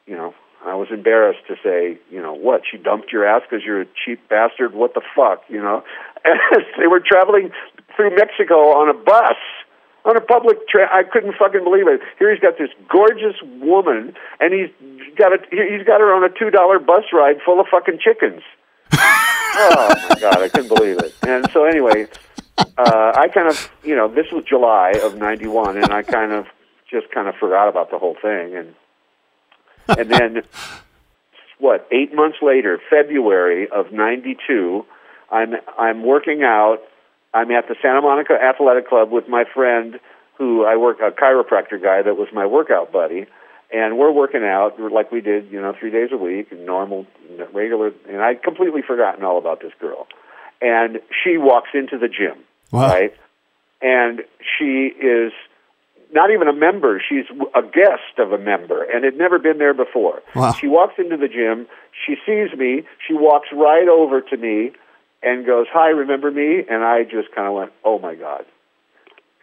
[0.05, 0.33] you know,
[0.65, 3.87] I was embarrassed to say, you know, what she dumped your ass because you're a
[4.05, 4.73] cheap bastard.
[4.73, 5.83] What the fuck, you know?
[6.23, 6.39] And
[6.79, 7.51] they were traveling
[7.95, 9.35] through Mexico on a bus,
[10.05, 12.01] on a public tra I couldn't fucking believe it.
[12.19, 14.69] Here he's got this gorgeous woman, and he's
[15.15, 18.41] got a he's got her on a two dollar bus ride full of fucking chickens.
[18.93, 21.15] oh my god, I couldn't believe it.
[21.25, 22.07] And so anyway,
[22.57, 26.47] uh, I kind of, you know, this was July of '91, and I kind of
[26.89, 28.75] just kind of forgot about the whole thing, and
[29.97, 30.43] and then
[31.59, 31.87] what?
[31.91, 34.85] Eight months later, February of '92,
[35.31, 36.79] I'm I'm working out.
[37.33, 39.99] I'm at the Santa Monica Athletic Club with my friend,
[40.37, 43.25] who I work a chiropractor guy that was my workout buddy,
[43.73, 47.07] and we're working out like we did, you know, three days a week, normal,
[47.53, 47.91] regular.
[48.07, 50.07] And I'd completely forgotten all about this girl,
[50.61, 52.87] and she walks into the gym, Wow.
[52.87, 53.13] right?
[53.81, 54.21] And
[54.57, 55.33] she is
[56.13, 57.01] not even a member.
[57.07, 57.25] She's
[57.55, 60.21] a guest of a member and had never been there before.
[60.35, 60.53] Wow.
[60.53, 61.67] She walks into the gym.
[62.05, 62.83] She sees me.
[63.07, 64.71] She walks right over to me
[65.23, 68.45] and goes, "Hi, remember me?" And I just kind of went, "Oh my god,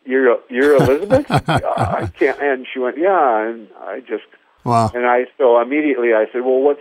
[0.04, 2.40] you're you're Elizabeth?" I can't.
[2.40, 4.24] And she went, "Yeah." And I just
[4.64, 4.90] Wow.
[4.94, 6.80] and I so immediately I said, "Well, what's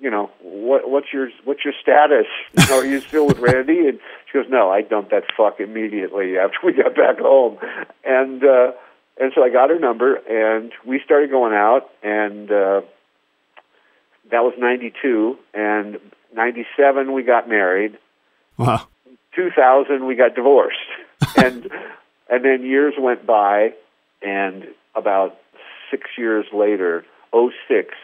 [0.00, 2.26] you know what what's your what's your status?
[2.56, 3.98] You know, are you still with Randy?" And
[4.30, 7.58] she goes, "No, I dumped that fuck immediately after we got back home."
[8.04, 8.72] And uh,
[9.20, 12.82] and so I got her number, and we started going out, and uh,
[14.30, 15.98] that was '92, and
[16.38, 17.98] '97 we got married,
[18.56, 18.86] Wow.
[19.34, 20.78] 2000 we got divorced
[21.36, 21.70] and
[22.30, 23.72] and then years went by
[24.22, 24.64] and
[24.94, 25.36] about
[25.90, 27.94] 6 years later 06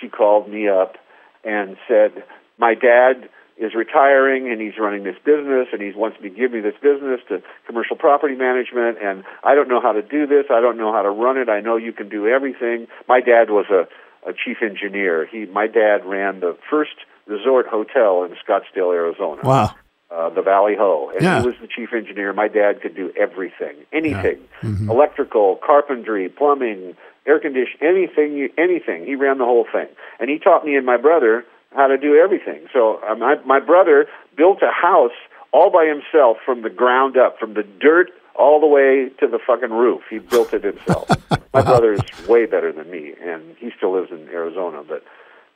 [0.00, 0.96] she called me up
[1.44, 2.24] and said
[2.58, 6.50] my dad is retiring and he's running this business and he wants me to give
[6.50, 10.46] me this business to commercial property management and I don't know how to do this.
[10.50, 11.48] I don't know how to run it.
[11.48, 12.88] I know you can do everything.
[13.06, 13.82] My dad was a,
[14.28, 15.26] a chief engineer.
[15.30, 16.96] He my dad ran the first
[17.30, 19.40] resort hotel in Scottsdale, Arizona.
[19.42, 19.74] Wow.
[20.10, 21.10] Uh, the Valley Ho.
[21.14, 21.40] And Yeah.
[21.40, 22.32] he was the chief engineer.
[22.32, 23.76] My dad could do everything.
[23.92, 24.38] Anything.
[24.60, 24.90] Mm-hmm.
[24.90, 29.06] Electrical, carpentry, plumbing, air conditioning, anything anything.
[29.06, 29.86] He ran the whole thing.
[30.18, 31.44] And he taught me and my brother
[31.76, 32.66] how to do everything.
[32.72, 34.06] So uh, my my brother
[34.36, 35.12] built a house
[35.52, 39.38] all by himself from the ground up, from the dirt all the way to the
[39.46, 40.02] fucking roof.
[40.10, 41.08] He built it himself.
[41.54, 44.82] my brother is way better than me, and he still lives in Arizona.
[44.82, 45.04] But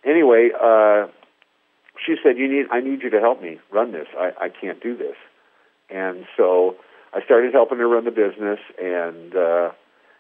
[0.05, 1.07] anyway, uh,
[2.05, 4.09] she said, "You need, I need you to help me run this.
[4.19, 5.17] I, I can't do this."
[5.91, 6.77] And so
[7.13, 9.71] I started helping her run the business, and uh,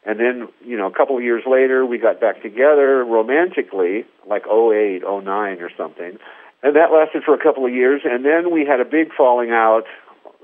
[0.04, 4.44] and then you know a couple of years later we got back together romantically, like
[4.48, 6.18] oh eight, oh nine, or something,
[6.62, 9.50] and that lasted for a couple of years, and then we had a big falling
[9.50, 9.84] out,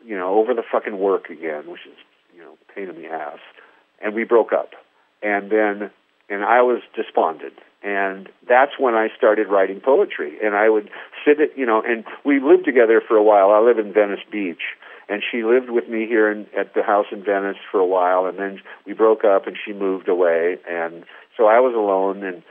[0.05, 1.97] you know, over the fucking work again, which is
[2.35, 3.39] you know pain in the ass,
[4.03, 4.71] and we broke up,
[5.23, 5.91] and then
[6.29, 7.55] and I was despondent.
[7.83, 10.37] And that's when I started writing poetry.
[10.43, 10.91] And I would
[11.25, 13.51] sit at, you know, and we lived together for a while.
[13.51, 14.77] I live in Venice Beach.
[15.09, 18.27] And she lived with me here in, at the house in Venice for a while.
[18.27, 20.59] And then we broke up and she moved away.
[20.69, 21.05] And
[21.37, 22.43] so I was alone and,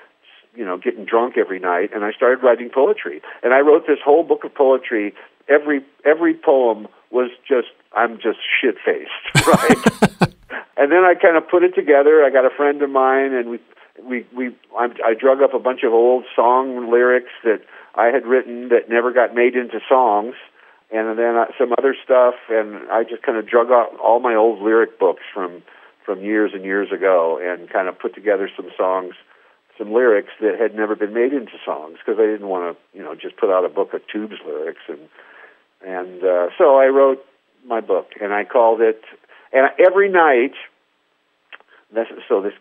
[0.56, 1.92] you know, getting drunk every night.
[1.94, 3.22] And I started writing poetry.
[3.44, 5.14] And I wrote this whole book of poetry.
[5.48, 10.30] Every, every poem was just, I'm just shit faced, right?
[10.78, 12.24] and then I kind of put it together.
[12.24, 13.60] I got a friend of mine, and we
[14.04, 17.62] we we I, I drug up a bunch of old song lyrics that
[17.96, 20.36] I had written that never got made into songs,
[20.92, 24.36] and then uh, some other stuff, and I just kind of drug up all my
[24.36, 25.64] old lyric books from
[26.06, 29.14] from years and years ago, and kind of put together some songs,
[29.78, 33.04] some lyrics that had never been made into songs because I didn't want to you
[33.04, 35.08] know just put out a book of tubes lyrics and
[35.86, 37.24] and uh, so I wrote
[37.66, 39.02] my book, and I called it.
[39.52, 40.54] And every night,
[41.94, 42.54] this, so this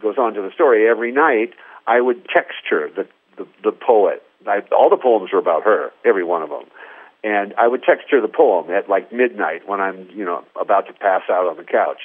[0.00, 0.88] goes on to the story.
[0.88, 1.54] Every night,
[1.86, 4.22] I would text her the the, the poet.
[4.46, 6.64] I, all the poems were about her, every one of them.
[7.24, 10.88] And I would text her the poem at like midnight when I'm, you know, about
[10.88, 12.00] to pass out on the couch.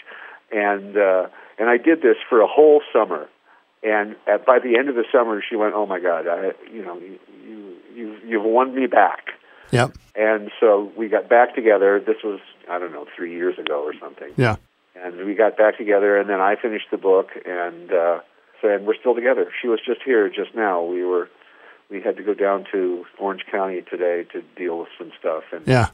[0.52, 1.28] And uh,
[1.58, 3.28] and I did this for a whole summer.
[3.84, 6.84] And at, by the end of the summer, she went, "Oh my God, I, you
[6.86, 9.30] know, you you you you've won me back."
[9.72, 9.92] Yep.
[10.16, 12.00] And so we got back together.
[12.00, 14.34] This was, I don't know, three years ago or something.
[14.38, 14.56] Yeah.
[15.04, 18.20] And we got back together, and then I finished the book, and uh,
[18.62, 19.48] so and we're still together.
[19.62, 20.84] She was just here just now.
[20.84, 21.30] We were,
[21.92, 25.68] we had to go down to Orange County today to deal with some stuff, and
[25.68, 25.88] Yeah.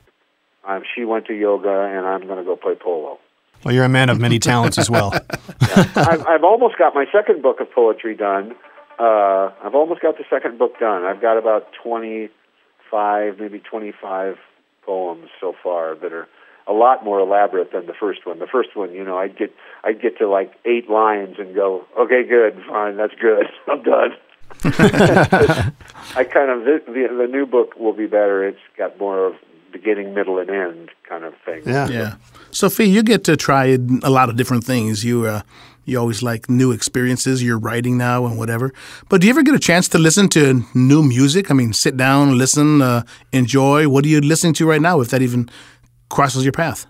[0.66, 3.20] um, she went to yoga, and I'm going to go play polo.
[3.66, 5.14] Well, you're a man of many talents as well.
[5.95, 8.56] I've, I've almost got my second book of poetry done.
[8.99, 11.04] Uh, I've almost got the second book done.
[11.04, 14.38] I've got about 25, maybe 25
[14.86, 16.28] poems so far that are
[16.68, 18.39] a lot more elaborate than the first one.
[18.39, 19.53] The first one, you know, I'd get
[19.84, 24.16] I'd get to like eight lines and go, okay, good, fine, that's good, I'm done.
[26.16, 28.47] I kind of the, the the new book will be better.
[28.47, 29.36] It's got more of
[29.72, 31.64] beginning, middle, and end kind of thing.
[31.66, 31.88] Yeah.
[31.89, 32.16] Yeah.
[32.51, 35.03] So Fee, you get to try a lot of different things.
[35.03, 35.41] You uh,
[35.86, 37.43] you always like new experiences.
[37.43, 38.74] You're writing now and whatever.
[39.09, 41.51] But do you ever get a chance to listen to new music?
[41.51, 43.03] I mean, sit down, listen, uh,
[43.34, 43.89] enjoy.
[43.89, 45.49] What are you listening to right now, if that even
[46.14, 46.86] crosses your path?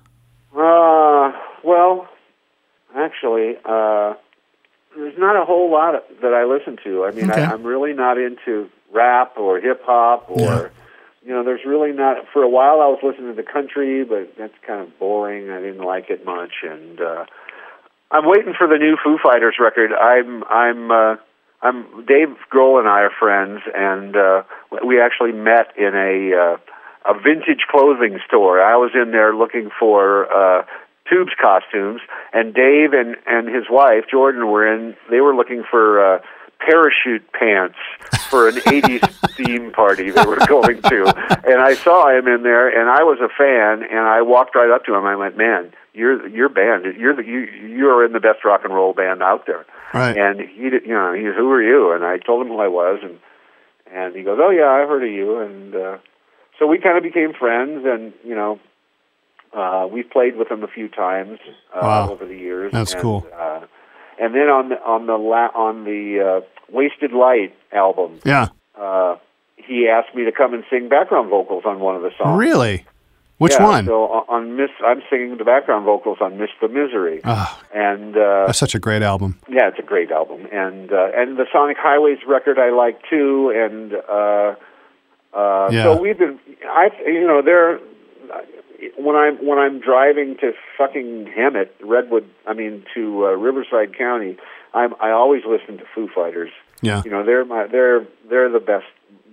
[0.56, 1.32] Uh,
[1.64, 2.08] well,
[2.96, 4.14] actually, uh,
[4.96, 7.06] there's not a whole lot of, that I listen to.
[7.06, 7.42] I mean, Okay.
[7.42, 10.68] I, I'm really not into rap or hip hop or, Yeah.
[11.26, 12.18] you know, there's really not.
[12.32, 15.50] For a while, I was listening to the country, but that's kind of boring.
[15.50, 17.26] I didn't like it much, and uh,
[18.12, 19.92] I'm waiting for the new Foo Fighters record.
[19.94, 21.16] I'm, I'm, uh,
[21.64, 22.06] I'm.
[22.06, 24.44] Dave Grohl and I are friends, and uh,
[24.86, 26.36] we actually met in a.
[26.36, 26.58] Uh,
[27.06, 28.62] a vintage clothing store.
[28.62, 30.66] I was in there looking for uh
[31.10, 32.02] tubes costumes
[32.32, 36.20] and Dave and and his wife Jordyn were in they were looking for uh
[36.60, 37.76] parachute pants
[38.30, 41.14] for an 80s theme party they were going to.
[41.46, 44.72] And I saw him in there and I was a fan and I walked right
[44.72, 45.04] up to him.
[45.06, 48.74] I went man you're your band you're the you you're in the best rock and
[48.74, 49.66] roll band out there.
[49.94, 50.18] Right.
[50.18, 51.92] and he did you know he who are you?
[51.92, 53.20] And I told him who I was and
[53.92, 55.98] and he goes oh yeah I've heard of you and uh
[56.60, 58.60] so we kind of became friends, and you know,
[59.54, 61.40] uh, we've played with him a few times
[61.76, 62.12] uh, Wow.
[62.12, 62.72] over the years.
[62.72, 63.28] That's and, cool.
[63.38, 63.62] Uh,
[64.20, 68.48] and then on the on the la- on the uh, Wasted Light album, Yeah.
[68.80, 69.16] uh,
[69.58, 72.38] he asked me to come and sing background vocals on one of the songs.
[72.40, 72.86] Really?
[73.40, 73.86] Which yeah, one?
[73.86, 78.46] So on- Miss, I'm singing the background vocals on "Miss the Misery," Ah, and uh,
[78.46, 79.38] that's such a great album.
[79.50, 83.52] yeah, it's a great album, and uh, and the Sonic Highways record I like too,
[83.56, 84.56] and uh,
[85.36, 85.84] uh, Yeah.
[85.84, 87.80] so we've been, I you know, there
[88.98, 94.38] when I'm when I'm driving to fucking Hemet, Redwood, I mean to uh, Riverside County,
[94.74, 96.52] I'm I always listen to Foo Fighters.
[96.82, 97.02] Yeah.
[97.06, 98.86] You know, they're my they're they're the best.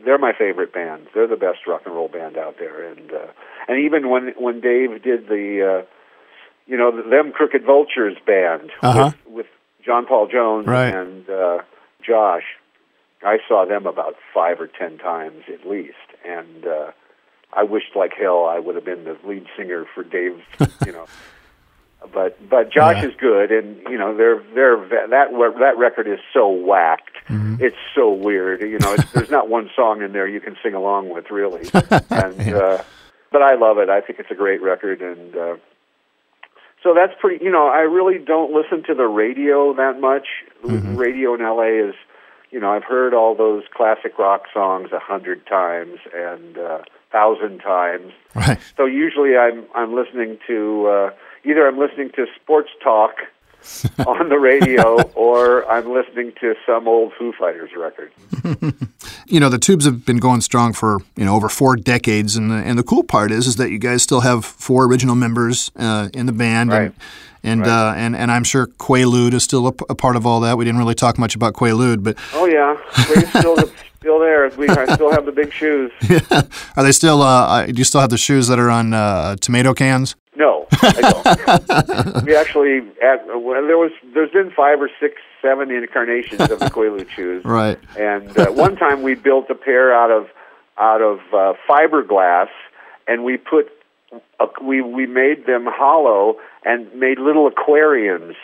[0.05, 1.09] They're my favorite band.
[1.15, 3.27] They're the best rock and roll band out there, and uh,
[3.69, 5.87] and even when when Dave did the, uh,
[6.67, 9.11] you know, the, them Crooked Vultures band Uh-huh.
[9.27, 9.47] with, with
[9.85, 10.95] John Paul Jones Right.
[10.95, 11.59] and uh,
[12.03, 12.45] Josh,
[13.23, 15.95] I saw them about five or ten times at least,
[16.25, 16.91] and uh,
[17.53, 20.43] I wished like hell I would have been the lead singer for Dave's,
[20.87, 21.07] you know.
[22.15, 23.09] But but Josh Yeah.
[23.11, 25.11] is good, and you know they're they're that
[25.59, 27.17] that record is so whacked.
[27.29, 27.57] Mm-hmm.
[27.63, 28.63] It's so weird.
[28.63, 31.69] You know, it's, there's not one song in there you can sing along with really.
[32.11, 32.83] And uh,
[33.31, 33.91] but I love it.
[33.91, 35.57] I think it's a great record, and uh,
[36.83, 37.45] so that's pretty.
[37.45, 40.27] You know, I really don't listen to the radio that much.
[40.65, 40.97] Mm-hmm.
[40.97, 41.95] Radio in LA is,
[42.51, 46.79] you know, I've heard all those classic rock songs a hundred times and uh,
[47.13, 48.13] thousand times.
[48.35, 48.59] Right.
[48.77, 51.11] So usually I'm I'm listening to uh,
[51.45, 53.15] either I'm listening to sports talk
[54.07, 58.11] on the radio or I'm listening to some old Foo Fighters record.
[59.27, 62.51] you know the tubes have been going strong for you know over four decades and
[62.51, 65.71] the, and the cool part is is that you guys still have four original members
[65.77, 66.83] uh, in the band Right.
[66.87, 66.95] and
[67.43, 70.27] and, uh, and and I'm sure Quay Lewd is still a, p- a part of
[70.27, 70.59] all that.
[70.59, 72.77] We didn't really talk much about Quay Lewd, but Oh yeah,
[73.09, 73.57] we're still
[73.99, 74.49] still there.
[74.57, 75.93] We I still have the big shoes.
[76.77, 77.23] are they still?
[77.23, 80.17] Uh, uh, do you still have the shoes that are on uh, tomato cans?
[80.37, 82.25] No, I don't.
[82.25, 86.71] we actually at well, there was there's been five or six, seven incarnations of the
[86.71, 87.45] Quay Lewd shoes.
[87.45, 87.79] Right.
[87.99, 90.29] And uh, one time we built a pair out of
[90.79, 92.49] out of uh, fiberglass,
[93.07, 93.71] and we put
[94.39, 98.37] a, we we made them hollow and made little aquariums.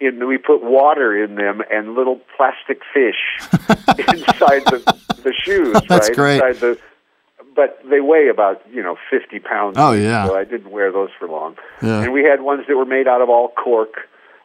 [0.00, 3.16] In we put water in them and little plastic fish
[3.98, 5.76] inside the the shoes.
[5.88, 6.16] That's right?
[6.16, 6.34] great.
[6.36, 6.78] Inside the,
[7.56, 9.74] but they weigh about you know fifty pounds.
[9.76, 10.26] Oh, yeah.
[10.26, 11.56] So I didn't wear those for long.
[11.82, 12.02] Yeah.
[12.04, 13.94] And we had ones that were made out of all cork,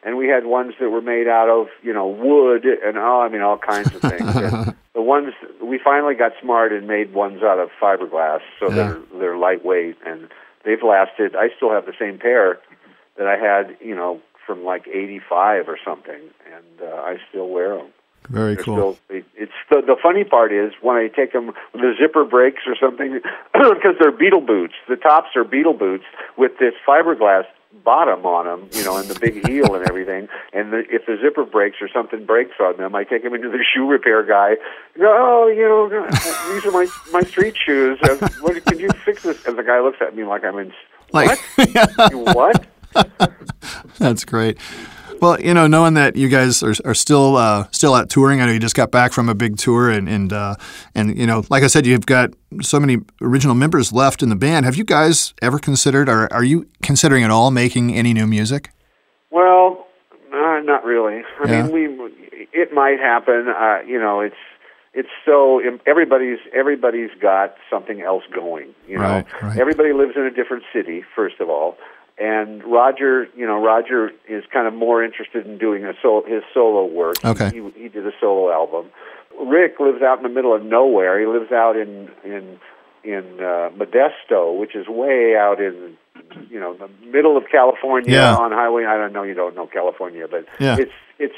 [0.04, 3.28] and we had ones that were made out of you know wood and oh, I
[3.28, 4.22] mean all kinds of things.
[4.36, 8.74] and the ones we finally got smart and made ones out of fiberglass, so Yeah.
[8.74, 10.28] they're they're lightweight and
[10.64, 11.36] they've lasted.
[11.36, 12.58] I still have the same pair
[13.16, 16.20] that I had, you know, from like '85 or something,
[16.54, 17.88] and uh, I still wear them.
[18.28, 18.76] Very They're cool.
[18.76, 22.24] Still, it- it's the the funny part is when I take them, when the zipper
[22.24, 23.20] breaks or something,
[23.52, 24.74] because they're Beatle boots.
[24.88, 26.04] The tops are Beatle boots
[26.36, 27.44] with this fiberglass
[27.84, 30.28] bottom on them, you know, and the big heel and everything.
[30.52, 33.48] And the, if the zipper breaks or something breaks on them, I take them into
[33.48, 34.54] the shoe repair guy.
[34.96, 35.88] Go, oh, you know,
[36.54, 37.98] these are my my street shoes.
[38.40, 39.44] What can you fix this?
[39.46, 40.72] And the guy looks at me like I'm in.
[41.12, 42.14] Like- what?
[42.36, 42.66] What?
[43.98, 44.58] That's great.
[45.20, 48.46] Well, you know, knowing that you guys are, are still uh, still out touring, I
[48.46, 50.56] know you just got back from a big tour, and and uh,
[50.94, 52.30] and you know, like I said, you've got
[52.60, 54.66] so many original members left in the band.
[54.66, 58.70] Have you guys ever considered, or are you considering at all making any new music?
[59.30, 59.86] Well,
[60.32, 61.22] uh, not really.
[61.42, 61.62] I Yeah.
[61.68, 63.48] mean, we it might happen.
[63.48, 64.36] Uh, you know, it's
[64.92, 68.74] it's so everybody's everybody's got something else going.
[68.86, 69.58] You know, Right, right.
[69.58, 71.02] everybody lives in a different city.
[71.16, 71.78] First of all,
[72.18, 76.42] and Roger, you know, Roger is kind of more interested in doing a sol- his
[76.52, 77.16] solo work.
[77.24, 77.50] Okay.
[77.50, 78.86] He, he did a solo album.
[79.46, 81.18] Rick lives out in the middle of nowhere.
[81.20, 82.58] He lives out in in
[83.02, 85.96] in uh, Modesto, which is way out in
[86.48, 88.36] you know the middle of California Yeah.
[88.36, 88.84] on highway.
[88.84, 89.24] I don't know.
[89.24, 90.76] You don't know California, but Yeah.
[90.78, 91.34] it's it's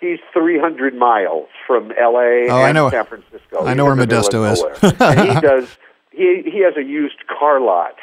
[0.00, 2.48] he's 300 miles from L.A.
[2.48, 3.64] Oh, and I know- San Francisco.
[3.64, 4.92] I know where in the middle of Modesto is.
[5.00, 5.76] and he does.
[6.10, 7.94] He he has a used car lot.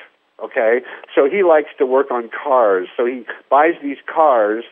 [0.44, 0.82] Okay,
[1.16, 2.88] so he likes to work on cars.
[2.98, 4.64] So he buys these cars.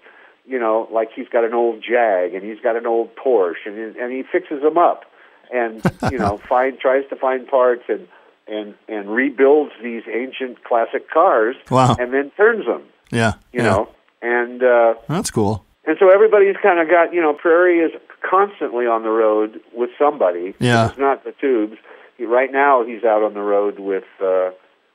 [0.46, 3.78] You know, like he's got an old Jag and he's got an old Porsche, and
[3.96, 5.06] he- and he fixes them up,
[5.54, 5.82] and
[6.12, 8.08] you know, find tries to find parts and
[8.46, 11.96] and and rebuilds these ancient classic cars, Wow.
[11.98, 12.84] and then turns them.
[13.10, 13.70] Yeah, You yeah.
[13.70, 13.90] know,
[14.22, 15.64] and uh, that's cool.
[15.88, 17.92] and so everybody's kind of got, you know, Prairie is
[18.30, 20.56] constantly on the road with somebody.
[20.60, 20.90] Yeah.
[20.90, 21.78] It's not the tubes.
[22.18, 24.50] He, right now, he's out on the road with uh,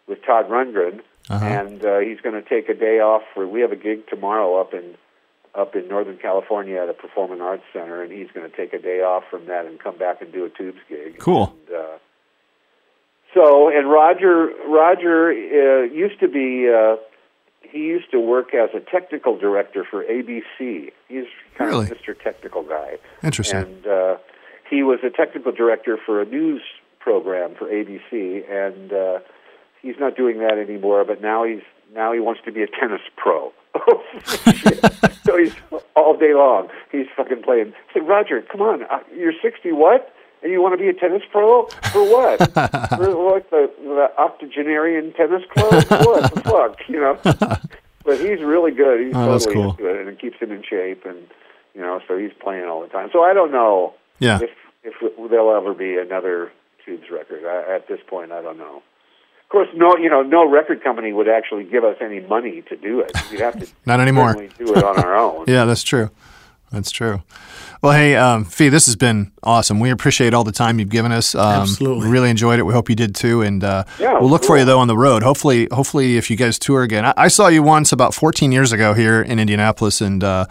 [0.08, 1.44] with Todd Rundgren, Uh-huh.
[1.44, 3.46] and uh, he's going to take a day off for.
[3.46, 4.94] We have a gig tomorrow up in
[5.54, 8.78] up in Northern California at a performing arts center, and he's going to take a
[8.78, 11.18] day off from that and come back and do a tubes gig.
[11.18, 11.52] Cool.
[11.68, 11.98] And, uh,
[13.34, 16.68] so, and Roger Roger uh, used to be.
[16.72, 16.96] Uh,
[17.60, 20.90] he used to work as a technical director for ABC.
[21.08, 21.24] He's
[21.58, 21.90] kind Really?
[21.90, 22.18] of Mr.
[22.18, 22.96] Technical guy.
[23.22, 23.58] Interesting.
[23.58, 24.16] And uh,
[24.70, 26.62] he was a technical director for a news
[26.98, 29.18] program for ABC, and uh,
[29.82, 31.04] he's not doing that anymore.
[31.04, 31.62] But now he's
[31.94, 33.52] now he wants to be a tennis pro.
[35.24, 35.54] so he's
[35.96, 36.68] all day long.
[36.90, 37.72] He's fucking playing.
[37.90, 40.12] I said, Roger, come on, uh, you're 60 what?
[40.42, 41.66] And you want to be a tennis pro?
[41.92, 42.38] For what?
[42.96, 45.72] For like the, the octogenarian tennis club?
[46.06, 46.78] what the fuck?
[46.88, 47.18] You know?
[48.04, 49.00] But he's really good.
[49.06, 49.70] He's Oh, totally cool.
[49.72, 51.04] into it, and it keeps him in shape.
[51.04, 51.26] And
[51.74, 53.10] you know, so he's playing all the time.
[53.12, 54.38] So I don't know Yeah.
[54.40, 54.50] if
[54.84, 54.94] if
[55.30, 56.52] there'll ever be another
[56.86, 57.44] Tubes record.
[57.44, 58.82] I, at this point, I don't know.
[59.48, 62.76] Of course, no, you know, no record company would actually give us any money to
[62.76, 63.10] do it.
[63.30, 64.34] We'd have to Not anymore.
[64.34, 65.44] do it on our own.
[65.48, 66.10] Yeah, that's true.
[66.70, 67.22] That's true.
[67.80, 69.80] Well, hey, um, Fee, this has been awesome.
[69.80, 71.34] We appreciate all the time you've given us.
[71.34, 72.10] Um, Absolutely.
[72.10, 72.64] really enjoyed it.
[72.64, 73.40] We hope you did too.
[73.40, 75.22] And uh, Yeah, we'll look for you though on the road.
[75.22, 77.06] Hopefully, hopefully, if you guys tour again.
[77.06, 80.44] I, I saw you once about 14 years ago here in Indianapolis, and uh,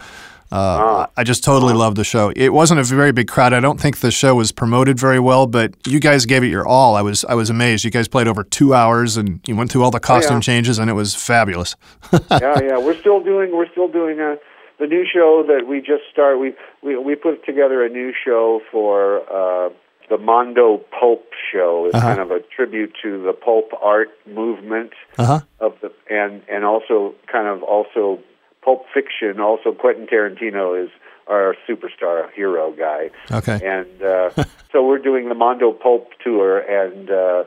[0.50, 2.32] uh, I just totally loved the show.
[2.34, 3.52] It wasn't a very big crowd.
[3.52, 6.66] I don't think the show was promoted very well, but you guys gave it your
[6.66, 6.96] all.
[6.96, 7.84] I was I was amazed.
[7.84, 10.40] You guys played over two hours, and you went through all the costume yeah.
[10.40, 11.76] changes, and it was fabulous.
[12.30, 12.78] yeah, yeah.
[12.78, 14.36] We're still doing we're still doing a
[14.78, 16.38] the new show that we just started.
[16.38, 19.70] We we we put together a new show for uh,
[20.08, 21.86] the Mondo Pulp Show.
[21.92, 25.40] It's kind of a tribute to the pulp art movement Uh huh.
[25.60, 28.20] of the and and also kind of also
[28.62, 29.40] pulp fiction.
[29.40, 30.90] Also, Quentin Tarantino is
[31.28, 33.10] our superstar hero guy.
[33.30, 33.60] Okay.
[33.64, 34.30] And uh,
[34.72, 37.44] so we're doing the Mondo Pulp tour, and uh,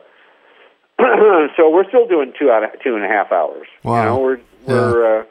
[1.56, 3.66] so we're still doing two out of two and a half hours.
[3.82, 4.02] Wow.
[4.02, 5.24] You know, we're we're uh,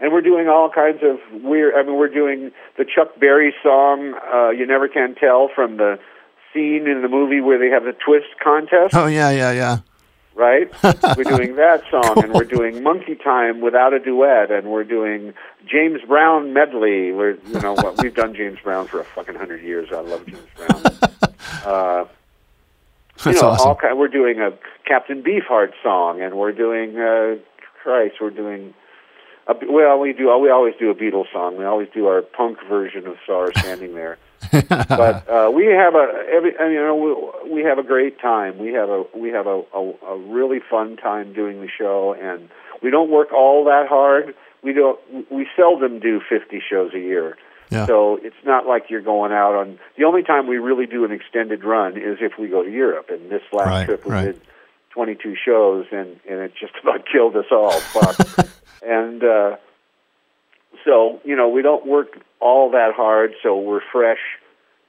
[0.00, 1.74] and we're doing all kinds of weird.
[1.74, 5.98] I mean, we're doing the Chuck Berry song uh, "You Never Can Tell" from the
[6.52, 9.78] scene in the movie where they have the twist contest Oh yeah, yeah, yeah.
[10.34, 10.70] Right?
[11.16, 15.34] we're doing that song, and we're doing Monkey Time without a duet, and we're doing
[15.66, 17.12] James Brown medley.
[17.12, 19.88] We're you know what we've done James Brown for a fucking hundred years.
[19.92, 20.82] I love James Brown.
[21.64, 22.04] Uh,
[23.24, 23.68] you know, awesome.
[23.68, 24.50] all kind, we're doing a
[24.86, 27.36] Captain Beefheart song, and we're doing uh,
[27.82, 28.74] Christ, we're doing.
[29.46, 30.36] A, well, we do.
[30.38, 31.56] We always do a Beatles song.
[31.56, 34.18] We always do our punk version of "Saw Her Standing There."
[34.68, 38.20] but uh, we have a every I mean, you know we, we have a great
[38.20, 38.58] time.
[38.58, 42.48] We have a we have a, a, a really fun time doing the show, and
[42.82, 44.34] we don't work all that hard.
[44.62, 44.98] We don't.
[45.30, 47.36] We seldom do fifty shows a year.
[47.70, 47.86] Yeah.
[47.86, 49.78] So it's not like you're going out on.
[49.96, 53.06] The only time we really do an extended run is if we go to Europe.
[53.10, 54.24] And this last Right, trip we right.
[54.26, 54.40] did
[54.90, 57.72] 22 shows, and and it just about killed us all.
[57.72, 58.46] Fuck.
[58.86, 59.56] and uh,
[60.84, 64.22] so you know we don't work all that hard, so we're fresh,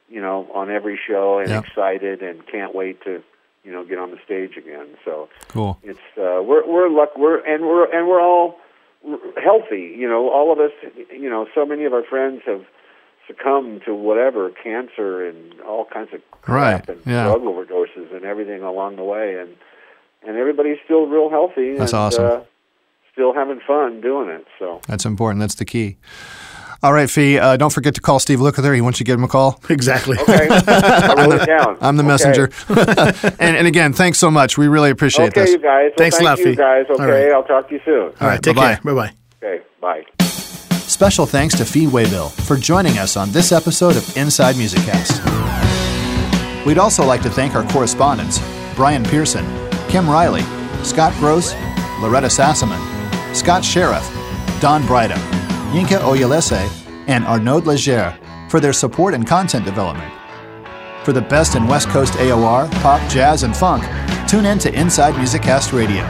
[0.10, 1.64] you know, on every show and Yep.
[1.66, 3.24] excited and can't wait to
[3.64, 4.88] you know get on the stage again.
[5.06, 5.80] So Cool.
[5.82, 8.60] it's uh, we're we're luck we're and we're and we're all
[9.42, 9.96] healthy.
[9.98, 10.72] You know, all of us.
[11.12, 12.64] You know, so many of our friends have
[13.28, 17.24] succumbed to whatever cancer and all kinds of crap Right, and yeah.
[17.24, 19.56] drug overdoses and everything along the way, and
[20.28, 21.78] and everybody's still real healthy.
[21.78, 22.26] That's and, awesome.
[22.26, 22.40] Uh,
[23.14, 24.46] still having fun doing it.
[24.60, 25.40] So That's important.
[25.40, 25.98] That's the key.
[26.84, 27.40] All right, Fee.
[27.40, 28.74] Uh, don't forget to call Steve Lukather.
[28.76, 29.60] He wants you to give him a call.
[29.70, 30.18] Exactly.
[30.20, 31.78] okay, I wrote it down.
[31.82, 32.08] I'm the Okay.
[32.08, 32.50] messenger.
[33.40, 34.58] and, and again, thanks so much.
[34.58, 35.50] We really appreciate Okay, this.
[35.52, 35.90] you guys.
[35.90, 36.56] Well, Thanks a thank lot, you Fee.
[36.56, 36.86] guys.
[36.90, 37.32] Okay, right.
[37.32, 38.12] I'll talk to you soon.
[38.22, 38.42] All right.
[38.42, 38.76] Take bye-bye.
[38.76, 38.94] care.
[38.96, 39.12] Bye
[39.42, 39.48] bye.
[39.48, 40.04] Okay, bye.
[40.76, 45.22] Special thanks to Fee Waybill for joining us on this episode of Inside Music Cast.
[46.66, 48.40] We'd also like to thank our correspondents
[48.76, 49.46] Brian Pearson,
[49.90, 50.42] Kim Riley,
[50.84, 51.54] Scott Gross,
[52.02, 52.80] Loretta Sassaman,
[53.36, 54.04] Scott Sheriff,
[54.62, 55.16] Don Bryda,
[55.76, 56.70] Yinka Oyelese,
[57.08, 60.10] and Arnaud Leger for their support and content development.
[61.04, 63.84] For the best in West Coast AOR, pop, jazz, and funk,
[64.26, 66.04] tune in to Inside Music Cast Radio.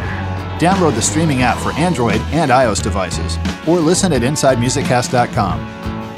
[0.60, 5.60] Download the streaming app for Android and iOS devices, or listen at InsideMusicCast.com.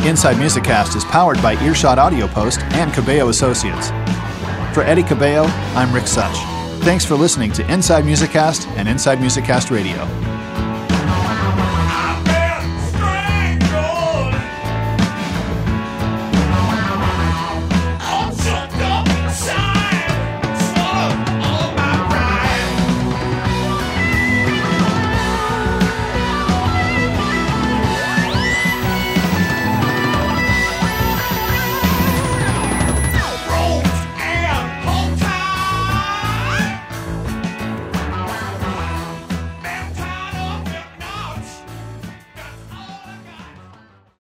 [0.06, 3.92] Inside Music Cast is powered by Earshot Audio Post and Cabello Associates.
[4.74, 6.36] For Eddie Cabello, I'm Rick Such.
[6.84, 10.06] Thanks for listening to Inside Music Cast and Inside Music Cast Radio.